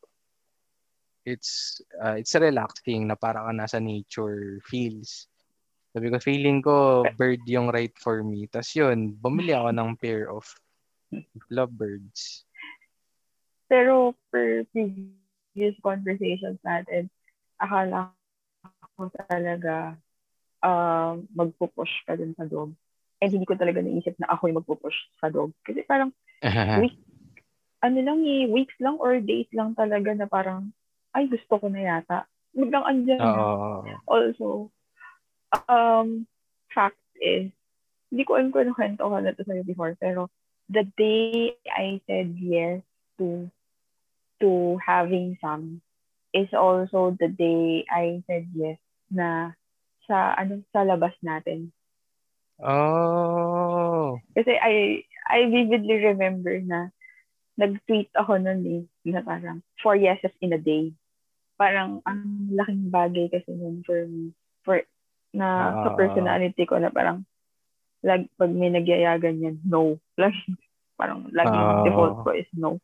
it's 1.27 1.81
uh, 1.99 2.15
it's 2.15 2.33
relaxing 2.35 3.09
na 3.09 3.19
para 3.19 3.43
ka 3.43 3.51
nasa 3.51 3.83
nature 3.83 4.63
feels. 4.63 5.27
Sabi 5.91 6.13
ko, 6.13 6.21
feeling 6.21 6.61
ko 6.61 7.03
bird 7.17 7.41
yung 7.49 7.73
right 7.73 7.93
for 7.97 8.21
me. 8.21 8.45
Tapos 8.47 8.71
yun, 8.77 9.17
bumili 9.17 9.57
ako 9.57 9.73
ng 9.73 9.89
pair 9.97 10.29
of 10.29 10.45
lovebirds. 11.49 12.45
Pero 13.69 14.17
per 14.33 14.65
previous 14.73 15.75
conversations 15.85 16.57
natin, 16.65 17.09
akala 17.61 18.13
ko 18.97 19.07
talaga 19.29 19.95
um, 20.65 21.23
magpupush 21.31 21.93
ka 22.05 22.17
dun 22.17 22.33
sa 22.35 22.49
dog. 22.49 22.73
And 23.19 23.29
hindi 23.29 23.45
ko 23.45 23.59
talaga 23.59 23.83
naisip 23.83 24.15
na 24.17 24.31
ako 24.31 24.49
yung 24.49 24.59
magpupush 24.63 24.97
sa 25.19 25.29
dog. 25.29 25.51
Kasi 25.63 25.83
parang 25.85 26.15
we, 26.81 26.95
ano 27.83 27.99
lang 27.99 28.19
eh, 28.23 28.47
weeks 28.47 28.75
lang 28.79 28.97
or 28.99 29.19
days 29.19 29.47
lang 29.55 29.75
talaga 29.75 30.11
na 30.15 30.27
parang, 30.27 30.71
ay, 31.15 31.27
gusto 31.27 31.59
ko 31.59 31.67
na 31.67 31.81
yata. 31.83 32.27
Biglang 32.55 32.85
andyan. 32.85 33.21
Oo. 33.21 33.85
Also, 34.07 34.47
um, 35.69 36.25
fact 36.71 36.99
is, 37.19 37.51
hindi 38.09 38.23
ko 38.25 38.37
alam 38.37 38.49
kung 38.49 38.65
ano 38.65 38.73
kwento 38.73 39.05
ko 39.05 39.15
na 39.21 39.33
to 39.37 39.45
sa'yo 39.45 39.63
before, 39.63 39.93
pero 40.01 40.27
the 40.69 40.85
day 40.97 41.57
I 41.67 41.99
said 42.05 42.37
yes 42.37 42.81
to 43.17 43.49
to 44.39 44.79
having 44.79 45.37
some 45.41 45.81
is 46.31 46.49
also 46.53 47.17
the 47.19 47.27
day 47.27 47.83
I 47.89 48.21
said 48.29 48.47
yes 48.53 48.77
na 49.09 49.57
sa 50.05 50.37
ano 50.37 50.61
sa 50.71 50.85
labas 50.85 51.13
natin. 51.25 51.73
Oh. 52.61 54.19
Kasi 54.37 54.53
I 54.57 55.03
I 55.29 55.49
vividly 55.49 56.05
remember 56.05 56.53
na 56.61 56.89
nag-tweet 57.59 58.09
ako 58.15 58.39
noon 58.39 58.61
eh, 58.63 58.83
na 59.11 59.19
parang 59.19 59.59
four 59.83 59.99
yeses 59.99 60.31
in 60.39 60.55
a 60.55 60.61
day. 60.61 60.95
Parang 61.59 61.99
ang 62.07 62.47
laking 62.55 62.87
bagay 62.87 63.27
kasi 63.27 63.51
nun 63.51 63.83
for 63.83 63.99
me. 64.07 64.31
For, 64.63 64.79
na 65.35 65.75
sa 65.83 65.89
Ah. 65.91 65.97
personality 65.97 66.63
ko 66.65 66.79
na 66.79 66.89
parang 66.89 67.27
lag, 68.03 68.23
pag 68.39 68.51
may 68.51 68.71
nagyayagan 68.71 69.43
yan, 69.43 69.57
no. 69.67 69.99
Lagi, 70.15 70.39
parang 70.99 71.27
laging 71.31 71.63
Ah. 71.63 71.83
default 71.87 72.15
ko 72.27 72.29
is 72.35 72.49
no. 72.55 72.79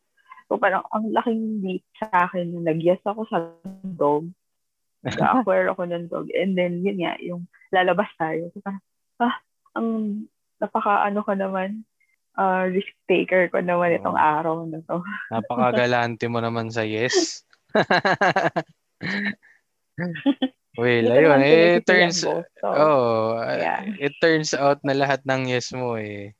So 0.46 0.56
parang 0.62 0.86
ang 0.94 1.10
laking 1.10 1.60
leap 1.64 1.84
sa 1.98 2.30
akin 2.30 2.54
nung 2.54 2.64
nag-yes 2.64 3.02
ako 3.02 3.26
sa 3.28 3.50
dog. 3.82 4.30
Nag-acquire 5.06 5.70
ako 5.70 5.82
ng 5.86 6.06
dog. 6.10 6.26
And 6.34 6.58
then, 6.58 6.82
yun 6.82 7.02
nga, 7.02 7.14
yung 7.22 7.46
lalabas 7.70 8.10
tayo. 8.18 8.50
So 8.54 8.62
parang, 8.62 8.82
ah, 9.22 9.36
ang 9.76 9.88
napaka 10.62 11.04
ano 11.04 11.20
ko 11.26 11.32
naman, 11.36 11.84
ah, 12.38 12.64
risk 12.66 12.90
taker 13.10 13.50
ko 13.52 13.60
naman 13.60 13.98
itong 13.98 14.16
araw 14.16 14.64
na 14.64 14.80
to. 14.86 15.02
Napakagalante 15.34 16.26
mo 16.30 16.40
naman 16.40 16.70
sa 16.70 16.86
yes. 16.86 17.42
well, 20.80 21.06
ayun. 21.12 21.38
Eh, 21.40 21.80
pinag-isipan 21.80 21.86
turns, 21.88 22.18
both. 22.24 22.48
So, 22.60 22.66
oh, 22.68 23.40
yeah. 23.42 23.80
it 23.96 24.14
turns 24.20 24.52
out 24.52 24.80
na 24.84 24.94
lahat 24.96 25.24
ng 25.24 25.48
yes 25.48 25.72
mo 25.72 25.96
eh, 25.96 26.36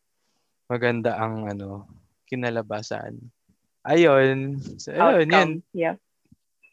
maganda 0.69 1.17
ang 1.17 1.49
ano, 1.49 1.89
kinalabasan. 2.29 3.17
Ayun. 3.87 4.61
So, 4.77 4.93
ayun, 4.93 5.29
yun. 5.31 5.51
Yeah. 5.73 5.97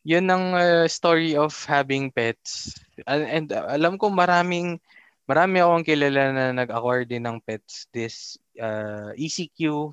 Yun 0.04 0.28
ang 0.28 0.46
uh, 0.52 0.84
story 0.92 1.40
of 1.40 1.56
having 1.64 2.12
pets. 2.12 2.76
And, 3.08 3.24
and 3.24 3.48
uh, 3.56 3.72
alam 3.72 3.96
ko 3.96 4.12
maraming 4.12 4.84
marami 5.24 5.64
akong 5.64 5.88
kilala 5.88 6.36
na 6.36 6.46
nag-acquire 6.52 7.08
din 7.08 7.24
ng 7.24 7.40
pets 7.40 7.88
this 7.96 8.36
uh, 8.60 9.16
ECQ 9.16 9.88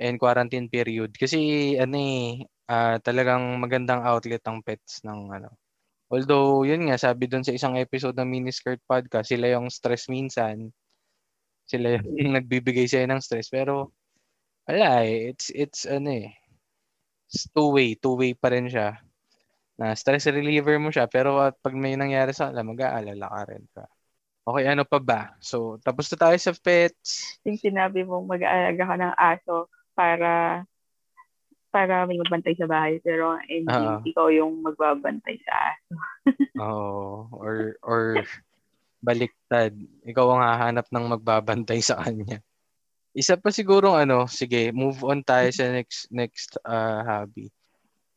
and 0.00 0.16
quarantine 0.16 0.72
period 0.72 1.12
kasi 1.12 1.76
ano 1.76 2.00
eh 2.00 2.48
ah, 2.72 2.96
talagang 3.04 3.60
magandang 3.60 4.00
outlet 4.00 4.40
ang 4.48 4.64
pets 4.64 5.04
ng 5.04 5.28
ano. 5.28 5.52
Although 6.12 6.68
yun 6.68 6.92
nga 6.92 7.00
sabi 7.00 7.24
doon 7.24 7.40
sa 7.40 7.56
isang 7.56 7.80
episode 7.80 8.12
ng 8.20 8.28
Miniskirt 8.28 8.84
podcast, 8.84 9.32
sila 9.32 9.48
yung 9.48 9.72
stress 9.72 10.12
minsan. 10.12 10.68
Sila 11.64 11.96
yung 12.04 12.36
nagbibigay 12.36 12.84
sa'yo 12.84 13.08
ng 13.08 13.24
stress 13.24 13.48
pero 13.48 13.96
wala 14.68 15.08
eh. 15.08 15.32
It's 15.32 15.48
it's 15.56 15.88
ano 15.88 16.12
eh. 16.12 16.36
It's 17.32 17.48
two-way, 17.48 17.96
two-way 17.96 18.36
pa 18.36 18.52
rin 18.52 18.68
siya 18.68 19.00
na 19.80 19.96
stress 19.96 20.28
reliever 20.28 20.76
mo 20.76 20.92
siya 20.92 21.08
pero 21.08 21.40
at 21.40 21.56
pag 21.64 21.72
may 21.72 21.96
nangyari 21.96 22.36
sa 22.36 22.52
kanila 22.52 22.70
mag-aalala 22.76 23.26
ka 23.26 23.42
rin 23.48 23.64
ka. 23.72 23.84
Okay, 24.42 24.66
ano 24.66 24.82
pa 24.82 24.98
ba? 24.98 25.20
So, 25.38 25.78
tapos 25.86 26.10
na 26.10 26.18
tayo 26.18 26.36
sa 26.36 26.50
pets. 26.50 27.38
Yung 27.46 27.62
sinabi 27.62 28.02
mo, 28.02 28.26
mag-aalaga 28.26 28.82
ka 28.82 28.96
ng 28.98 29.14
aso 29.14 29.70
para 29.94 30.62
para 31.72 32.04
may 32.04 32.20
magbantay 32.20 32.54
sa 32.54 32.68
bahay. 32.68 33.00
Pero 33.00 33.40
hindi, 33.48 33.72
Oo. 33.72 34.04
ikaw 34.04 34.26
yung 34.28 34.60
magbabantay 34.60 35.40
sa 35.42 35.52
aso. 35.72 35.94
Oo. 36.62 37.32
or, 37.32 37.80
or 37.80 38.22
baliktad. 39.02 39.74
Ikaw 40.06 40.26
ang 40.30 40.42
hahanap 40.44 40.86
ng 40.92 41.06
magbabantay 41.18 41.80
sa 41.82 41.98
kanya. 42.04 42.44
Isa 43.12 43.36
pa 43.36 43.52
siguro 43.52 43.96
ano, 43.96 44.24
sige, 44.30 44.70
move 44.72 45.02
on 45.04 45.20
tayo 45.24 45.48
sa 45.52 45.68
next 45.68 46.08
next 46.08 46.56
uh, 46.64 47.02
hobby. 47.04 47.52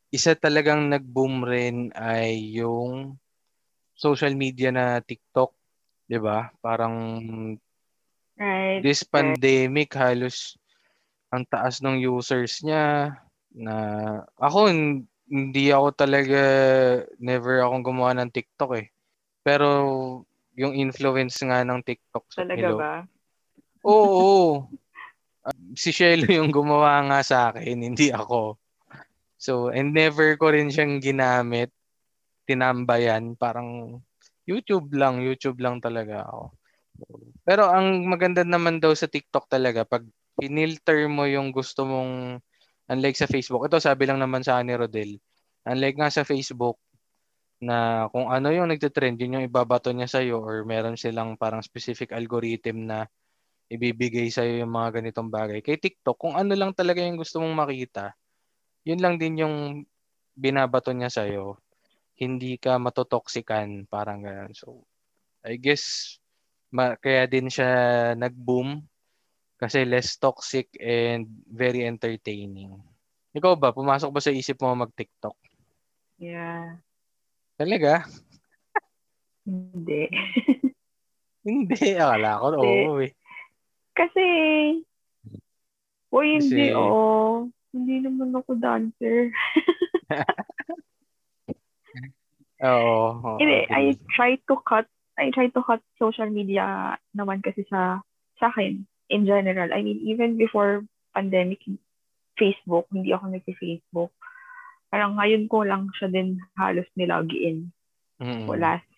Isa 0.08 0.32
talagang 0.38 0.88
nag-boom 0.88 1.44
rin 1.44 1.92
ay 1.92 2.38
yung 2.56 3.18
social 3.92 4.32
media 4.32 4.72
na 4.72 5.02
TikTok, 5.02 5.52
'di 6.08 6.18
ba? 6.22 6.48
Parang 6.62 6.94
Right? 8.36 8.84
this 8.84 9.00
pandemic 9.00 9.96
halos 9.96 10.60
ang 11.32 11.48
taas 11.48 11.80
ng 11.80 11.96
users 11.96 12.60
niya 12.60 13.16
na 13.56 13.74
ako 14.36 14.68
hin- 14.68 15.08
hindi 15.26 15.72
ako 15.72 15.88
talaga 15.96 16.40
never 17.18 17.64
akong 17.64 17.82
gumawa 17.82 18.12
ng 18.14 18.30
TikTok 18.30 18.72
eh. 18.78 18.86
Pero 19.42 19.66
yung 20.54 20.76
influence 20.76 21.40
nga 21.42 21.64
ng 21.66 21.80
TikTok 21.82 22.24
sa 22.30 22.44
Talaga 22.44 22.68
Hello. 22.70 22.78
ba? 22.78 22.92
Oo. 23.82 23.96
oo. 24.06 24.46
Ah, 25.46 25.54
si 25.78 25.94
Shelo 25.94 26.26
yung 26.26 26.50
gumawa 26.50 27.06
nga 27.06 27.22
sa 27.22 27.54
akin, 27.54 27.78
hindi 27.78 28.10
ako. 28.10 28.58
So, 29.38 29.70
and 29.70 29.94
never 29.94 30.34
ko 30.34 30.50
rin 30.50 30.74
siyang 30.74 30.98
ginamit, 30.98 31.70
tinambayan, 32.50 33.38
parang 33.38 34.02
YouTube 34.42 34.90
lang, 34.90 35.22
YouTube 35.22 35.62
lang 35.62 35.78
talaga 35.78 36.26
ako. 36.26 36.50
Pero 37.46 37.70
ang 37.70 38.10
maganda 38.10 38.42
naman 38.42 38.82
daw 38.82 38.90
sa 38.98 39.06
TikTok 39.06 39.46
talaga, 39.46 39.86
pag 39.86 40.02
pinilter 40.34 41.06
mo 41.06 41.30
yung 41.30 41.54
gusto 41.54 41.86
mong, 41.86 42.42
unlike 42.90 43.18
sa 43.18 43.30
Facebook, 43.30 43.66
ito 43.66 43.78
sabi 43.82 44.06
lang 44.06 44.18
naman 44.22 44.42
sa 44.46 44.62
ni 44.62 44.74
Rodel, 44.74 45.18
unlike 45.66 45.98
nga 45.98 46.10
sa 46.10 46.22
Facebook, 46.22 46.78
na 47.56 48.08
kung 48.12 48.28
ano 48.28 48.52
yung 48.52 48.68
nagtitrend, 48.68 49.16
yun 49.16 49.40
yung 49.40 49.46
ibabato 49.48 49.88
niya 49.88 50.08
sa'yo 50.08 50.44
or 50.44 50.68
meron 50.68 50.98
silang 50.98 51.40
parang 51.40 51.64
specific 51.64 52.12
algorithm 52.12 52.84
na 52.84 53.08
ibibigay 53.72 54.28
sa'yo 54.28 54.60
yung 54.62 54.72
mga 54.72 55.00
ganitong 55.00 55.32
bagay. 55.32 55.64
Kay 55.64 55.80
TikTok, 55.80 56.20
kung 56.20 56.34
ano 56.36 56.52
lang 56.52 56.76
talaga 56.76 57.00
yung 57.00 57.16
gusto 57.16 57.40
mong 57.40 57.66
makita, 57.66 58.12
yun 58.84 59.00
lang 59.00 59.16
din 59.16 59.40
yung 59.40 59.56
binabato 60.36 60.92
niya 60.92 61.08
sa'yo. 61.08 61.56
Hindi 62.20 62.60
ka 62.60 62.76
matotoxican, 62.76 63.88
parang 63.88 64.20
ganun. 64.20 64.52
So, 64.52 64.84
I 65.40 65.56
guess, 65.56 66.16
ma- 66.68 66.96
kaya 67.00 67.24
din 67.24 67.48
siya 67.48 68.12
nag-boom 68.14 68.84
kasi 69.56 69.88
less 69.88 70.20
toxic 70.20 70.68
and 70.80 71.28
very 71.48 71.84
entertaining. 71.84 72.76
Ikaw 73.36 73.56
ba, 73.56 73.72
pumasok 73.72 74.12
ba 74.12 74.20
sa 74.20 74.32
isip 74.32 74.60
mo 74.60 74.72
mag-TikTok? 74.76 75.36
Yeah. 76.20 76.80
Talaga? 77.56 78.04
Hindi. 79.44 80.08
Hindi, 81.46 81.94
akala 81.94 82.42
ko, 82.42 82.46
oo 82.58 82.98
eh. 83.06 83.14
Kasi, 83.94 84.24
Uy, 86.10 86.40
hindi, 86.40 86.72
Kasi- 86.72 86.74
oo. 86.74 87.46
Hindi 87.76 88.08
naman 88.08 88.32
ako 88.32 88.56
dancer. 88.56 89.28
Oo. 92.64 93.36
Hindi, 93.36 93.68
I 93.68 93.92
try 94.16 94.40
to 94.48 94.56
cut, 94.64 94.88
I 95.20 95.28
try 95.28 95.52
to 95.52 95.60
cut 95.60 95.84
social 96.00 96.32
media 96.32 96.96
naman 97.12 97.44
kasi 97.44 97.68
sa, 97.68 98.00
sa 98.40 98.48
akin, 98.48 98.88
in 99.08 99.26
general. 99.26 99.70
I 99.72 99.82
mean, 99.82 100.02
even 100.04 100.36
before 100.36 100.82
pandemic, 101.14 101.62
Facebook, 102.36 102.86
hindi 102.92 103.10
ako 103.16 103.32
nag-Facebook. 103.32 104.12
Parang 104.92 105.16
ngayon 105.16 105.48
ko 105.48 105.64
lang 105.64 105.88
siya 105.96 106.12
din 106.12 106.38
halos 106.54 106.86
nilogin 106.94 107.72
Mm-mm. 108.20 108.44
ko 108.46 108.52
last, 108.54 108.88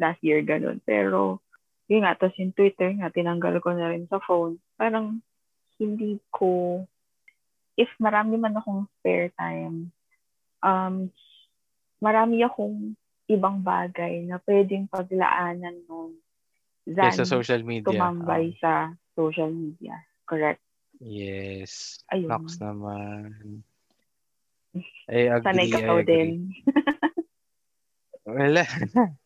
last 0.00 0.20
year, 0.24 0.40
ganun. 0.40 0.80
Pero, 0.82 1.44
yun 1.86 2.04
nga, 2.04 2.16
tapos 2.16 2.36
yung 2.40 2.56
Twitter 2.56 2.92
nga, 2.96 3.12
tinanggal 3.12 3.60
ko 3.60 3.72
na 3.76 3.92
rin 3.92 4.08
sa 4.08 4.20
phone. 4.24 4.56
Parang, 4.80 5.20
hindi 5.78 6.18
ko, 6.34 6.82
if 7.78 7.88
marami 8.02 8.34
man 8.34 8.58
akong 8.58 8.90
spare 8.98 9.30
time, 9.38 9.94
um, 10.64 11.06
marami 12.02 12.42
akong 12.42 12.98
ibang 13.28 13.62
bagay 13.62 14.24
na 14.26 14.40
pwedeng 14.42 14.88
paglaanan 14.90 15.84
nun 15.86 16.16
than 16.88 17.12
Yes, 17.12 17.20
sa 17.20 17.28
social 17.28 17.60
media. 17.62 17.86
tumambay 17.86 18.56
Oo. 18.56 18.58
sa 18.58 18.90
social 19.18 19.50
media. 19.50 19.98
Correct. 20.30 20.62
Yes. 21.02 21.98
Ayun. 22.14 22.30
Nox 22.30 22.62
naman. 22.62 23.64
I 25.10 25.20
agree, 25.36 25.42
Sanay 25.44 25.66
ka 25.72 25.80
agree. 25.82 26.06
din. 26.06 26.54
Wala. 28.26 28.64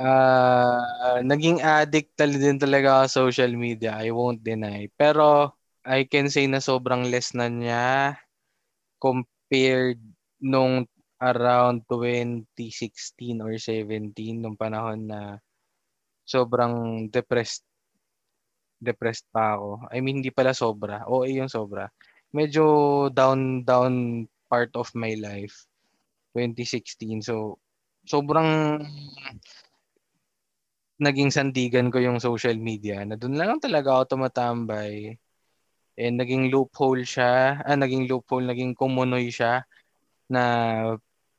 Ah, 0.00 1.20
naging 1.20 1.60
addict 1.60 2.16
tal 2.16 2.32
din 2.32 2.56
talaga 2.56 3.04
sa 3.04 3.20
social 3.28 3.52
media. 3.52 4.00
I 4.00 4.08
won't 4.08 4.40
deny. 4.40 4.88
Pero 4.96 5.52
I 5.84 6.08
can 6.08 6.32
say 6.32 6.48
na 6.48 6.62
sobrang 6.62 7.12
less 7.12 7.36
na 7.36 7.52
niya 7.52 8.16
compared 8.96 10.00
nung 10.40 10.88
around 11.20 11.84
2016 11.84 13.44
or 13.44 13.52
17 13.60 14.40
nung 14.40 14.56
panahon 14.56 15.04
na 15.04 15.36
sobrang 16.24 17.06
depressed 17.12 17.66
depressed 18.80 19.28
pa 19.30 19.54
ako. 19.60 19.86
I 19.92 20.00
mean, 20.00 20.24
hindi 20.24 20.32
pala 20.32 20.56
sobra. 20.56 21.04
Oo, 21.06 21.28
yung 21.28 21.52
sobra. 21.52 21.92
medyo 22.30 22.64
down 23.10 23.66
down 23.66 24.24
part 24.46 24.70
of 24.78 24.90
my 24.94 25.14
life 25.18 25.66
2016 26.34 27.26
so 27.26 27.58
sobrang 28.06 28.78
naging 31.00 31.30
sandigan 31.34 31.90
ko 31.90 31.98
yung 31.98 32.22
social 32.22 32.54
media 32.54 33.02
na 33.02 33.18
doon 33.18 33.34
lang 33.34 33.58
talaga 33.58 33.98
ako 33.98 34.14
tumatambay 34.14 35.18
and 35.98 36.14
naging 36.22 36.54
loophole 36.54 37.02
siya 37.02 37.62
ah, 37.66 37.78
naging 37.78 38.06
loophole 38.06 38.46
naging 38.46 38.78
kumunoy 38.78 39.26
siya 39.26 39.66
na 40.30 40.42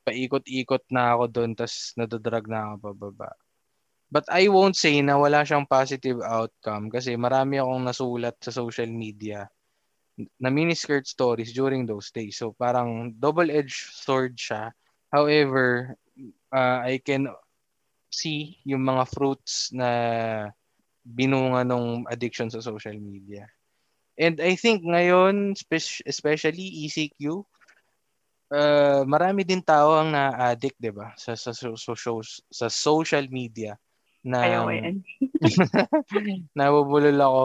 paikot-ikot 0.04 0.84
na 0.92 1.16
ako 1.16 1.24
doon 1.30 1.50
tas 1.56 1.96
nadadrag 1.96 2.44
na 2.50 2.76
ako 2.76 2.92
pababa 2.92 3.32
but 4.12 4.28
I 4.28 4.52
won't 4.52 4.76
say 4.76 5.00
na 5.00 5.16
wala 5.16 5.40
siyang 5.40 5.64
positive 5.64 6.20
outcome 6.20 6.92
kasi 6.92 7.16
marami 7.16 7.56
akong 7.56 7.88
nasulat 7.88 8.36
sa 8.44 8.52
social 8.52 8.92
media 8.92 9.48
na 10.36 10.52
miniskirt 10.52 11.08
stories 11.08 11.56
during 11.56 11.88
those 11.88 12.12
days 12.12 12.36
so 12.36 12.52
parang 12.52 13.16
double-edged 13.16 13.96
sword 13.96 14.36
siya 14.36 14.76
however 15.08 15.96
uh, 16.52 16.84
I 16.84 17.00
can 17.00 17.32
see 18.12 18.60
yung 18.68 18.84
mga 18.84 19.08
fruits 19.08 19.72
na 19.72 19.88
binunga 21.02 21.64
ng 21.66 22.06
addiction 22.06 22.52
sa 22.52 22.62
social 22.62 22.94
media. 22.94 23.48
And 24.20 24.38
I 24.38 24.54
think 24.60 24.84
ngayon, 24.84 25.56
especially 26.04 26.68
ECQ, 26.86 27.42
uh, 28.52 29.02
marami 29.08 29.42
din 29.42 29.64
tao 29.64 29.96
ang 29.96 30.12
na-addict, 30.12 30.76
'di 30.76 30.92
ba? 30.92 31.16
Sa 31.16 31.32
sa 31.32 31.56
sa, 31.56 31.72
sa, 31.74 32.12
sa 32.52 32.66
social 32.68 33.24
media 33.32 33.74
na 34.22 34.38
Ayaw 34.46 34.70
yan. 34.70 35.02
nabubulol 36.58 37.18
ako 37.18 37.44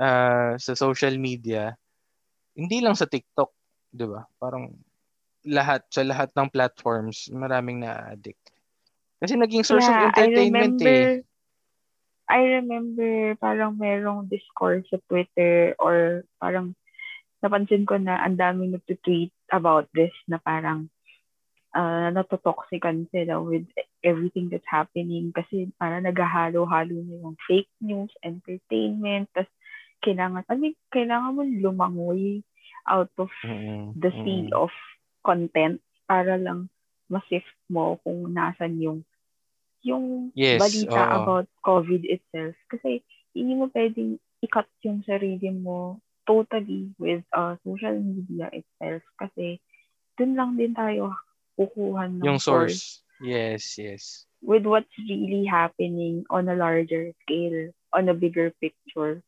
uh, 0.00 0.52
sa 0.60 0.72
social 0.76 1.16
media. 1.16 1.72
Hindi 2.52 2.84
lang 2.84 2.96
sa 2.96 3.08
TikTok, 3.08 3.50
'di 3.92 4.06
ba? 4.08 4.28
Parang 4.36 4.68
lahat 5.48 5.88
sa 5.88 6.04
lahat 6.04 6.28
ng 6.36 6.52
platforms, 6.52 7.32
maraming 7.32 7.80
na-addict. 7.80 8.52
Kasi 9.20 9.36
naging 9.36 9.64
source 9.64 9.88
yeah, 9.88 10.12
of 10.12 10.12
entertainment 10.12 10.76
I 10.76 10.84
remember, 10.84 10.96
eh. 10.96 11.28
I 12.30 12.40
remember 12.62 13.12
parang 13.40 13.74
merong 13.80 14.30
discourse 14.30 14.86
sa 14.92 15.00
Twitter 15.08 15.74
or 15.80 16.22
parang 16.38 16.78
napansin 17.40 17.88
ko 17.88 17.96
na 17.96 18.20
ang 18.20 18.36
dami 18.36 18.68
nagtitweet 18.70 19.32
about 19.50 19.88
this 19.96 20.12
na 20.28 20.36
parang 20.38 20.92
uh, 21.74 22.08
natotoxican 22.10 23.06
sila 23.10 23.38
with 23.40 23.66
everything 24.02 24.48
that's 24.50 24.66
happening 24.66 25.30
kasi 25.34 25.70
parang 25.78 26.06
naghahalo-halo 26.06 26.96
na 27.04 27.16
yung 27.22 27.36
fake 27.46 27.70
news, 27.82 28.10
entertainment, 28.24 29.30
tas 29.34 29.48
kailangan, 30.00 30.48
I 30.48 30.56
mean, 30.56 30.74
kailangan 30.88 31.36
mo 31.36 31.42
lumangoy 31.44 32.40
out 32.88 33.12
of 33.20 33.28
mm-hmm. 33.44 33.92
the 34.00 34.10
sea 34.24 34.48
mm-hmm. 34.48 34.56
of 34.56 34.72
content 35.20 35.84
para 36.08 36.40
lang 36.40 36.72
ma-sift 37.12 37.52
mo 37.68 38.00
kung 38.00 38.32
nasan 38.32 38.80
yung 38.80 38.98
yung 39.80 40.28
yes, 40.36 40.60
balita 40.60 41.00
oo. 41.00 41.16
about 41.24 41.46
COVID 41.64 42.04
itself. 42.04 42.56
Kasi 42.68 43.00
hindi 43.32 43.52
mo 43.56 43.68
pwedeng 43.72 44.20
i-cut 44.40 44.68
yung 44.84 45.04
sarili 45.04 45.48
mo 45.52 46.00
totally 46.28 46.92
with 47.00 47.24
uh, 47.32 47.56
social 47.64 47.96
media 47.96 48.52
itself. 48.52 49.04
Kasi 49.16 49.60
dun 50.16 50.36
lang 50.36 50.56
din 50.60 50.76
tayo 50.76 51.16
kukuha 51.60 52.08
ng 52.08 52.24
yung 52.24 52.40
source. 52.40 52.80
source. 52.80 52.84
Yes, 53.20 53.76
yes. 53.76 54.24
With 54.40 54.64
what's 54.64 54.88
really 54.96 55.44
happening 55.44 56.24
on 56.32 56.48
a 56.48 56.56
larger 56.56 57.12
scale, 57.20 57.76
on 57.92 58.08
a 58.08 58.16
bigger 58.16 58.56
picture. 58.56 59.20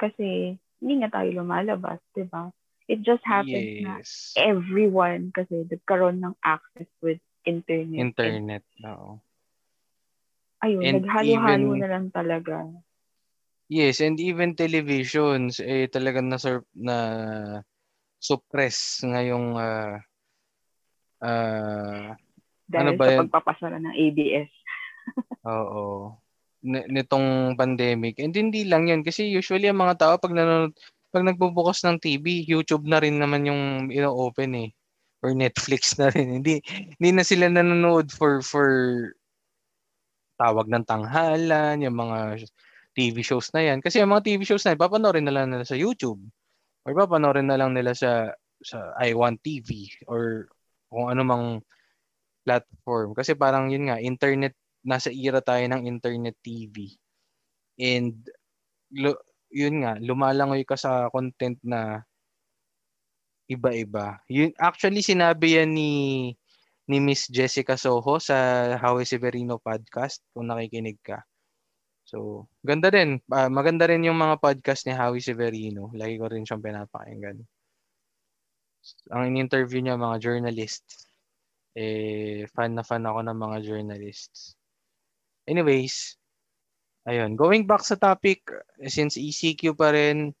Kasi 0.00 0.56
hindi 0.80 0.94
nga 1.04 1.20
tayo 1.20 1.36
lumalabas, 1.36 2.00
di 2.16 2.24
ba? 2.24 2.48
It 2.88 3.04
just 3.04 3.20
happens 3.28 3.84
yes. 3.84 3.84
na 3.84 4.00
everyone 4.40 5.34
kasi 5.36 5.68
nagkaroon 5.68 6.24
ng 6.24 6.36
access 6.40 6.88
with 7.04 7.20
internet. 7.44 8.00
Internet, 8.14 8.64
oo. 8.88 9.20
Ayun, 10.64 10.82
and 10.86 10.94
naghalo-halo 11.04 11.76
even, 11.76 11.80
na 11.84 11.88
lang 11.92 12.06
talaga. 12.08 12.64
Yes, 13.68 14.00
and 14.00 14.16
even 14.22 14.56
televisions 14.56 15.60
eh 15.60 15.90
talagang 15.90 16.32
na 16.32 16.38
na 16.72 16.96
suppress 18.22 19.02
ngayong 19.04 19.58
uh, 19.58 20.00
uh, 21.22 22.12
Dahil 22.66 22.82
ano 22.82 22.90
ba 22.98 23.04
sa 23.06 23.12
yan? 23.14 23.20
pagpapasara 23.26 23.76
ng 23.78 23.94
ABS. 23.94 24.50
Oo. 25.48 26.14
Nitong 26.66 27.54
pandemic. 27.54 28.18
And 28.18 28.34
hindi 28.34 28.66
lang 28.66 28.90
yun. 28.90 29.06
Kasi 29.06 29.30
usually 29.30 29.70
ang 29.70 29.78
mga 29.78 30.02
tao 30.02 30.14
pag 30.18 30.34
nanonood, 30.34 30.74
pag 31.14 31.22
nagbubukas 31.22 31.86
ng 31.86 32.02
TV, 32.02 32.42
YouTube 32.42 32.84
na 32.90 32.98
rin 32.98 33.22
naman 33.22 33.46
yung 33.46 33.88
ino-open 33.88 34.52
eh. 34.66 34.70
Or 35.22 35.32
Netflix 35.32 35.94
na 36.00 36.10
rin. 36.10 36.42
Hindi, 36.42 36.58
hindi 36.98 37.10
na 37.14 37.22
sila 37.22 37.46
nanonood 37.46 38.10
for 38.10 38.42
for 38.42 38.68
tawag 40.36 40.68
ng 40.68 40.84
tanghalan, 40.84 41.80
yung 41.80 41.96
mga 41.96 42.44
TV 42.92 43.24
shows 43.24 43.48
na 43.56 43.62
yan. 43.64 43.78
Kasi 43.80 44.02
yung 44.02 44.12
mga 44.12 44.26
TV 44.26 44.44
shows 44.44 44.64
na 44.66 44.76
yan, 44.76 44.82
papanoorin 44.82 45.24
na 45.24 45.32
lang 45.32 45.48
nila 45.48 45.64
sa 45.64 45.78
YouTube. 45.78 46.20
Or 46.84 46.92
papanoorin 46.92 47.48
na 47.48 47.56
lang 47.56 47.72
nila 47.72 47.96
sa 47.96 48.34
sa 48.64 48.96
I1 49.00 49.40
TV 49.44 49.88
or 50.08 50.48
kung 50.96 51.12
ano 51.12 51.22
mang 51.28 51.46
platform. 52.46 53.12
Kasi 53.12 53.36
parang 53.36 53.68
yun 53.68 53.92
nga, 53.92 54.00
internet, 54.00 54.56
nasa 54.80 55.12
era 55.12 55.44
tayo 55.44 55.60
ng 55.68 55.84
internet 55.84 56.40
TV. 56.40 56.96
And 57.76 58.16
lo, 58.96 59.20
yun 59.52 59.84
nga, 59.84 60.00
lumalangoy 60.00 60.64
ka 60.64 60.80
sa 60.80 61.12
content 61.12 61.60
na 61.60 62.00
iba-iba. 63.50 64.22
Yun, 64.32 64.56
actually, 64.56 65.04
sinabi 65.04 65.60
yan 65.60 65.70
ni 65.76 65.92
ni 66.86 67.02
Miss 67.02 67.26
Jessica 67.26 67.74
Soho 67.74 68.22
sa 68.22 68.70
Howie 68.78 69.06
Severino 69.06 69.58
podcast 69.58 70.22
kung 70.30 70.46
nakikinig 70.46 71.02
ka. 71.02 71.18
So, 72.06 72.46
ganda 72.62 72.94
din. 72.94 73.18
Uh, 73.26 73.50
maganda 73.50 73.90
rin 73.90 74.06
yung 74.06 74.14
mga 74.14 74.38
podcast 74.38 74.86
ni 74.86 74.94
Howie 74.94 75.18
Severino. 75.18 75.90
Lagi 75.98 76.14
ko 76.22 76.30
rin 76.30 76.46
siyang 76.46 76.62
pinapakinggan. 76.62 77.42
Ang 79.10 79.34
in-interview 79.34 79.82
niya 79.82 79.98
mga 79.98 80.20
journalists. 80.22 81.06
Eh, 81.76 82.48
fan 82.56 82.72
na 82.72 82.84
fan 82.86 83.04
ako 83.04 83.20
ng 83.26 83.36
mga 83.36 83.58
journalists. 83.64 84.56
Anyways, 85.44 86.16
ayun. 87.04 87.36
Going 87.38 87.68
back 87.68 87.84
sa 87.84 87.98
topic, 88.00 88.48
since 88.88 89.20
ECQ 89.20 89.76
pa 89.76 89.92
rin, 89.92 90.32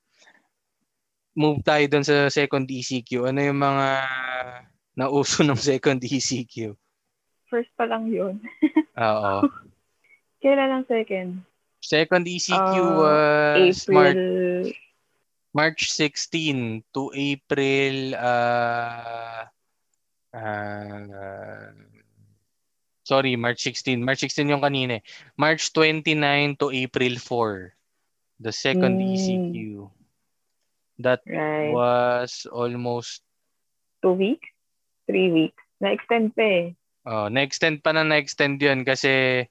move 1.36 1.60
tayo 1.60 1.84
dun 1.86 2.02
sa 2.02 2.32
second 2.32 2.64
ECQ. 2.64 3.28
Ano 3.28 3.38
yung 3.44 3.60
mga 3.60 3.88
na 4.96 5.06
uso 5.12 5.44
ng 5.44 5.60
second 5.60 6.00
ECQ? 6.00 6.72
First 7.52 7.70
pa 7.76 7.84
lang 7.84 8.08
yun. 8.08 8.40
Oo. 8.98 9.44
Kailan 10.40 10.72
ang 10.72 10.86
second? 10.88 11.44
Second 11.84 12.24
ECQ 12.24 12.74
uh, 12.80 12.96
was 12.96 13.84
April... 13.84 13.94
March, 13.94 14.74
March 15.56 15.88
16 15.88 16.84
to 16.92 17.08
April 17.16 18.12
uh, 18.12 19.48
uh, 20.36 21.72
sorry, 23.08 23.40
March 23.40 23.64
16. 23.64 24.04
March 24.04 24.20
16 24.20 24.52
yung 24.52 24.60
kanina. 24.60 25.00
Eh. 25.00 25.02
March 25.40 25.72
29 25.72 26.60
to 26.60 26.68
April 26.68 27.16
4. 27.16 27.72
The 28.44 28.52
second 28.52 29.00
mm. 29.00 29.16
ECQ. 29.16 29.56
That 31.00 31.24
right. 31.24 31.72
was 31.72 32.44
almost 32.52 33.24
two 34.04 34.12
weeks? 34.12 34.52
three 35.06 35.30
weeks. 35.30 35.62
Na-extend 35.80 36.34
pa 36.34 36.42
eh. 36.42 36.66
Oh, 37.06 37.30
na-extend 37.30 37.80
pa 37.80 37.94
na 37.94 38.02
na-extend 38.02 38.58
yun 38.58 38.82
kasi 38.82 39.46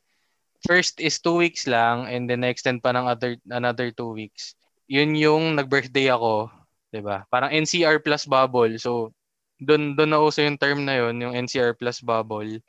first 0.68 1.00
is 1.00 1.18
two 1.24 1.39
weeks 1.39 1.65
lang 1.65 2.06
and 2.12 2.28
then 2.28 2.44
na-extend 2.44 2.84
pa 2.84 2.91
ng 2.91 3.08
other, 3.08 3.39
another 3.50 3.89
two 3.89 4.12
weeks. 4.12 4.54
Yun 4.86 5.17
yung 5.17 5.43
nag-birthday 5.58 6.13
ako, 6.13 6.50
'di 6.93 7.02
ba? 7.02 7.26
Parang 7.30 7.54
NCR 7.54 8.02
plus 8.06 8.30
bubble. 8.30 8.78
So 8.78 9.13
doon 9.58 9.95
doon 9.95 10.12
na 10.12 10.21
uso 10.21 10.43
yung 10.43 10.60
term 10.60 10.84
na 10.84 11.00
yun, 11.00 11.15
yung 11.21 11.34
NCR 11.34 11.74
plus 11.80 12.04
bubble 12.04 12.60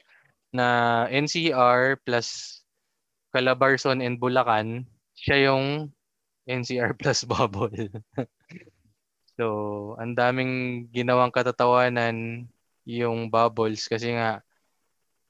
na 0.54 1.04
NCR 1.12 2.00
plus 2.00 2.60
Calabarzon 3.36 4.00
and 4.00 4.16
Bulacan, 4.16 4.88
siya 5.12 5.52
yung 5.52 5.92
NCR 6.48 6.96
plus 7.00 7.28
bubble. 7.28 7.74
so, 9.36 9.44
ang 10.00 10.16
daming 10.16 10.86
ginawang 10.88 11.34
katatawanan 11.34 12.48
yung 12.88 13.28
bubbles 13.28 13.84
kasi 13.90 14.14
nga 14.16 14.40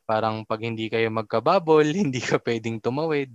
parang 0.07 0.47
pag 0.47 0.63
hindi 0.63 0.87
kayo 0.87 1.11
magka-bubble, 1.11 1.91
hindi 2.07 2.23
ka 2.23 2.39
pwedeng 2.39 2.79
tumawid. 2.79 3.35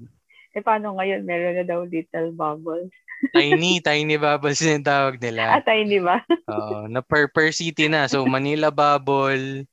Eh 0.56 0.64
paano 0.64 0.96
ngayon? 0.96 1.28
Meron 1.28 1.60
na 1.60 1.66
daw 1.68 1.84
little 1.84 2.32
bubbles. 2.32 2.92
Tiny, 3.30 3.78
tiny 3.86 4.18
bubbles 4.18 4.60
yung 4.66 4.82
tawag 4.82 5.22
nila. 5.22 5.58
Ah, 5.58 5.62
tiny 5.62 6.02
ba? 6.02 6.26
Oo, 6.52 6.90
na 6.90 7.06
per, 7.06 7.30
per 7.30 7.54
city 7.54 7.86
na. 7.86 8.10
So 8.10 8.26
Manila 8.26 8.74
bubble, 8.74 9.70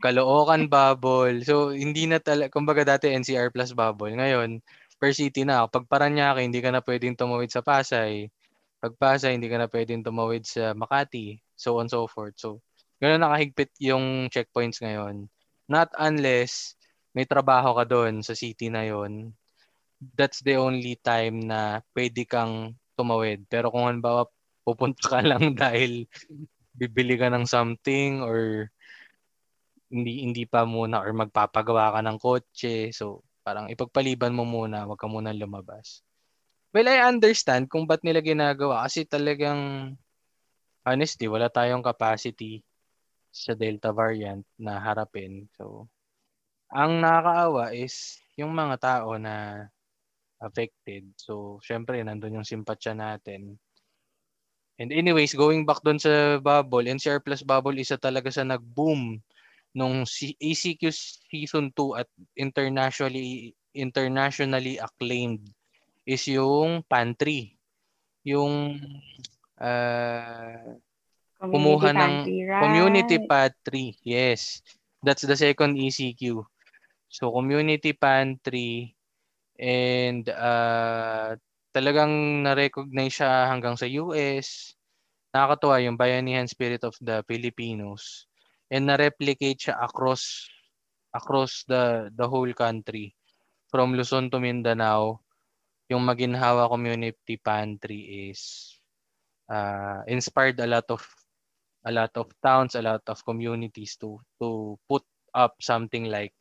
Caloocan 0.00 0.72
bubble. 0.72 1.44
So 1.44 1.76
hindi 1.76 2.08
na 2.08 2.16
talaga, 2.16 2.48
kumbaga 2.48 2.96
dati 2.96 3.12
NCR 3.12 3.52
plus 3.52 3.76
bubble. 3.76 4.16
Ngayon, 4.16 4.64
per 4.96 5.12
city 5.12 5.42
na. 5.42 5.66
Pag 5.66 5.90
Paranaque, 5.90 6.46
hindi 6.46 6.62
ka 6.62 6.70
na 6.70 6.80
pwedeng 6.80 7.18
tumawid 7.18 7.50
sa 7.50 7.60
Pasay. 7.60 8.30
Pag 8.78 8.94
Pasay, 8.96 9.34
hindi 9.34 9.50
ka 9.50 9.58
na 9.58 9.66
pwedeng 9.66 10.06
tumawid 10.06 10.46
sa 10.46 10.72
Makati, 10.78 11.42
so 11.58 11.82
on 11.82 11.90
so 11.90 12.06
forth. 12.06 12.38
So, 12.38 12.62
ganoon 13.02 13.22
nakahigpit 13.22 13.74
yung 13.82 14.30
checkpoints 14.30 14.78
ngayon. 14.78 15.26
Not 15.66 15.90
unless 15.98 16.78
may 17.12 17.26
trabaho 17.26 17.74
ka 17.76 17.84
doon 17.84 18.22
sa 18.22 18.32
city 18.38 18.70
na 18.70 18.86
yon 18.86 19.34
that's 20.18 20.42
the 20.42 20.58
only 20.58 20.98
time 20.98 21.46
na 21.46 21.80
pwede 21.94 22.26
kang 22.26 22.74
tumawid. 22.98 23.46
Pero 23.46 23.70
kung 23.70 23.86
halimbawa 23.86 24.26
pupunta 24.66 25.02
ka 25.06 25.20
lang 25.30 25.54
dahil 25.54 26.06
bibili 26.74 27.14
ka 27.18 27.30
ng 27.30 27.46
something 27.46 28.24
or 28.24 28.68
hindi 29.92 30.24
hindi 30.24 30.48
pa 30.48 30.64
muna 30.64 31.04
or 31.04 31.12
magpapagawa 31.12 31.92
ka 31.94 32.00
ng 32.00 32.18
kotse. 32.18 32.90
So, 32.96 33.20
parang 33.44 33.68
ipagpaliban 33.68 34.32
mo 34.32 34.48
muna, 34.48 34.88
wag 34.88 34.98
ka 34.98 35.06
muna 35.06 35.36
lumabas. 35.36 36.00
Well, 36.72 36.88
I 36.88 37.04
understand 37.04 37.68
kung 37.68 37.84
ba't 37.84 38.00
nila 38.00 38.24
ginagawa 38.24 38.88
kasi 38.88 39.04
talagang 39.04 39.92
honestly, 40.88 41.28
wala 41.28 41.52
tayong 41.52 41.84
capacity 41.84 42.64
sa 43.28 43.52
Delta 43.52 43.92
variant 43.92 44.44
na 44.56 44.80
harapin. 44.80 45.44
So, 45.56 45.92
ang 46.72 47.04
nakakaawa 47.04 47.76
is 47.76 48.16
yung 48.40 48.56
mga 48.56 48.76
tao 48.80 49.20
na 49.20 49.68
affected. 50.42 51.06
So, 51.16 51.62
syempre, 51.62 52.02
nandun 52.02 52.42
yung 52.42 52.48
simpatsya 52.48 52.92
natin. 52.92 53.56
And 54.82 54.90
anyways, 54.90 55.38
going 55.38 55.62
back 55.62 55.84
doon 55.86 56.02
sa 56.02 56.42
bubble, 56.42 56.84
NCR 56.90 57.22
Plus 57.22 57.46
bubble 57.46 57.78
isa 57.78 57.94
talaga 57.94 58.32
sa 58.34 58.42
nag-boom 58.42 59.22
nung 59.72 60.04
ACQ 60.04 60.82
season 61.30 61.72
2 61.72 62.02
at 62.04 62.08
internationally 62.36 63.56
internationally 63.72 64.76
acclaimed 64.76 65.48
is 66.04 66.26
yung 66.28 66.84
pantry. 66.84 67.56
Yung 68.26 68.76
uh, 69.56 70.76
kumuha 71.40 71.90
ng 71.96 72.14
right? 72.50 72.62
community 72.62 73.16
pantry. 73.24 73.96
Yes. 74.04 74.60
That's 75.02 75.24
the 75.24 75.34
second 75.34 75.80
ECQ. 75.80 76.44
So 77.12 77.32
community 77.32 77.92
pantry 77.96 78.94
and 79.58 80.28
uh, 80.28 81.36
talagang 81.72 82.44
na-recognize 82.44 83.20
siya 83.20 83.48
hanggang 83.48 83.76
sa 83.76 83.88
US. 83.88 84.76
Nakakatuwa 85.32 85.80
yung 85.80 85.96
bayanihan 85.96 86.48
spirit 86.48 86.84
of 86.84 86.96
the 87.00 87.24
Filipinos 87.24 88.28
and 88.68 88.88
na-replicate 88.88 89.68
siya 89.68 89.80
across 89.80 90.48
across 91.12 91.64
the 91.68 92.08
the 92.16 92.24
whole 92.24 92.52
country 92.56 93.12
from 93.68 93.96
Luzon 93.96 94.32
to 94.32 94.40
Mindanao 94.40 95.20
yung 95.92 96.08
Maginhawa 96.08 96.72
Community 96.72 97.36
Pantry 97.36 98.32
is 98.32 98.72
uh, 99.52 100.00
inspired 100.08 100.56
a 100.60 100.68
lot 100.68 100.88
of 100.88 101.04
a 101.84 101.92
lot 101.92 102.16
of 102.16 102.32
towns, 102.40 102.72
a 102.72 102.82
lot 102.82 103.04
of 103.12 103.20
communities 103.28 104.00
to 104.00 104.16
to 104.40 104.80
put 104.88 105.04
up 105.36 105.60
something 105.60 106.08
like 106.08 106.32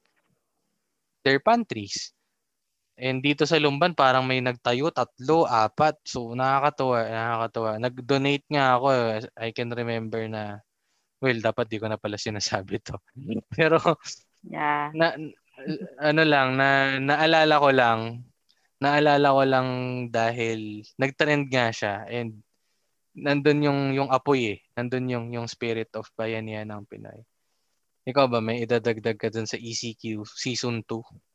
their 1.28 1.44
pantries. 1.44 2.16
And 3.02 3.26
dito 3.26 3.50
sa 3.50 3.58
Lumban 3.58 3.98
parang 3.98 4.30
may 4.30 4.46
nagtayo 4.46 4.94
tatlo, 4.94 5.50
apat. 5.50 5.98
So 6.06 6.38
nakakatuwa, 6.38 7.00
nakakatuwa. 7.10 7.72
Nag-donate 7.82 8.46
nga 8.54 8.78
ako. 8.78 8.88
I 9.42 9.50
can 9.50 9.74
remember 9.74 10.22
na 10.30 10.62
well, 11.22 11.38
dapat 11.42 11.66
di 11.70 11.82
ko 11.82 11.90
na 11.90 11.98
pala 11.98 12.22
sinasabi 12.22 12.78
to. 12.86 12.98
Pero 13.58 13.82
yeah. 14.46 14.94
na 14.94 15.18
ano 16.02 16.22
lang 16.26 16.58
na 16.58 16.98
naalala 16.98 17.56
ko 17.62 17.70
lang 17.70 18.00
naalala 18.82 19.30
ko 19.30 19.44
lang 19.46 19.68
dahil 20.10 20.82
nagtrend 20.98 21.54
nga 21.54 21.70
siya 21.70 22.02
and 22.10 22.42
nandun 23.14 23.62
yung 23.62 23.80
yung 23.94 24.10
apoy 24.10 24.58
eh. 24.58 24.60
Nandun 24.74 25.06
yung 25.12 25.26
yung 25.30 25.48
spirit 25.48 25.94
of 25.94 26.10
bayanihan 26.18 26.66
ng 26.66 26.84
Pinoy. 26.90 27.22
Ikaw 28.10 28.26
ba 28.26 28.42
may 28.42 28.66
idadagdag 28.66 29.22
ka 29.22 29.30
dun 29.30 29.46
sa 29.46 29.62
ECQ 29.62 30.26
season 30.26 30.82
2? 30.90 31.31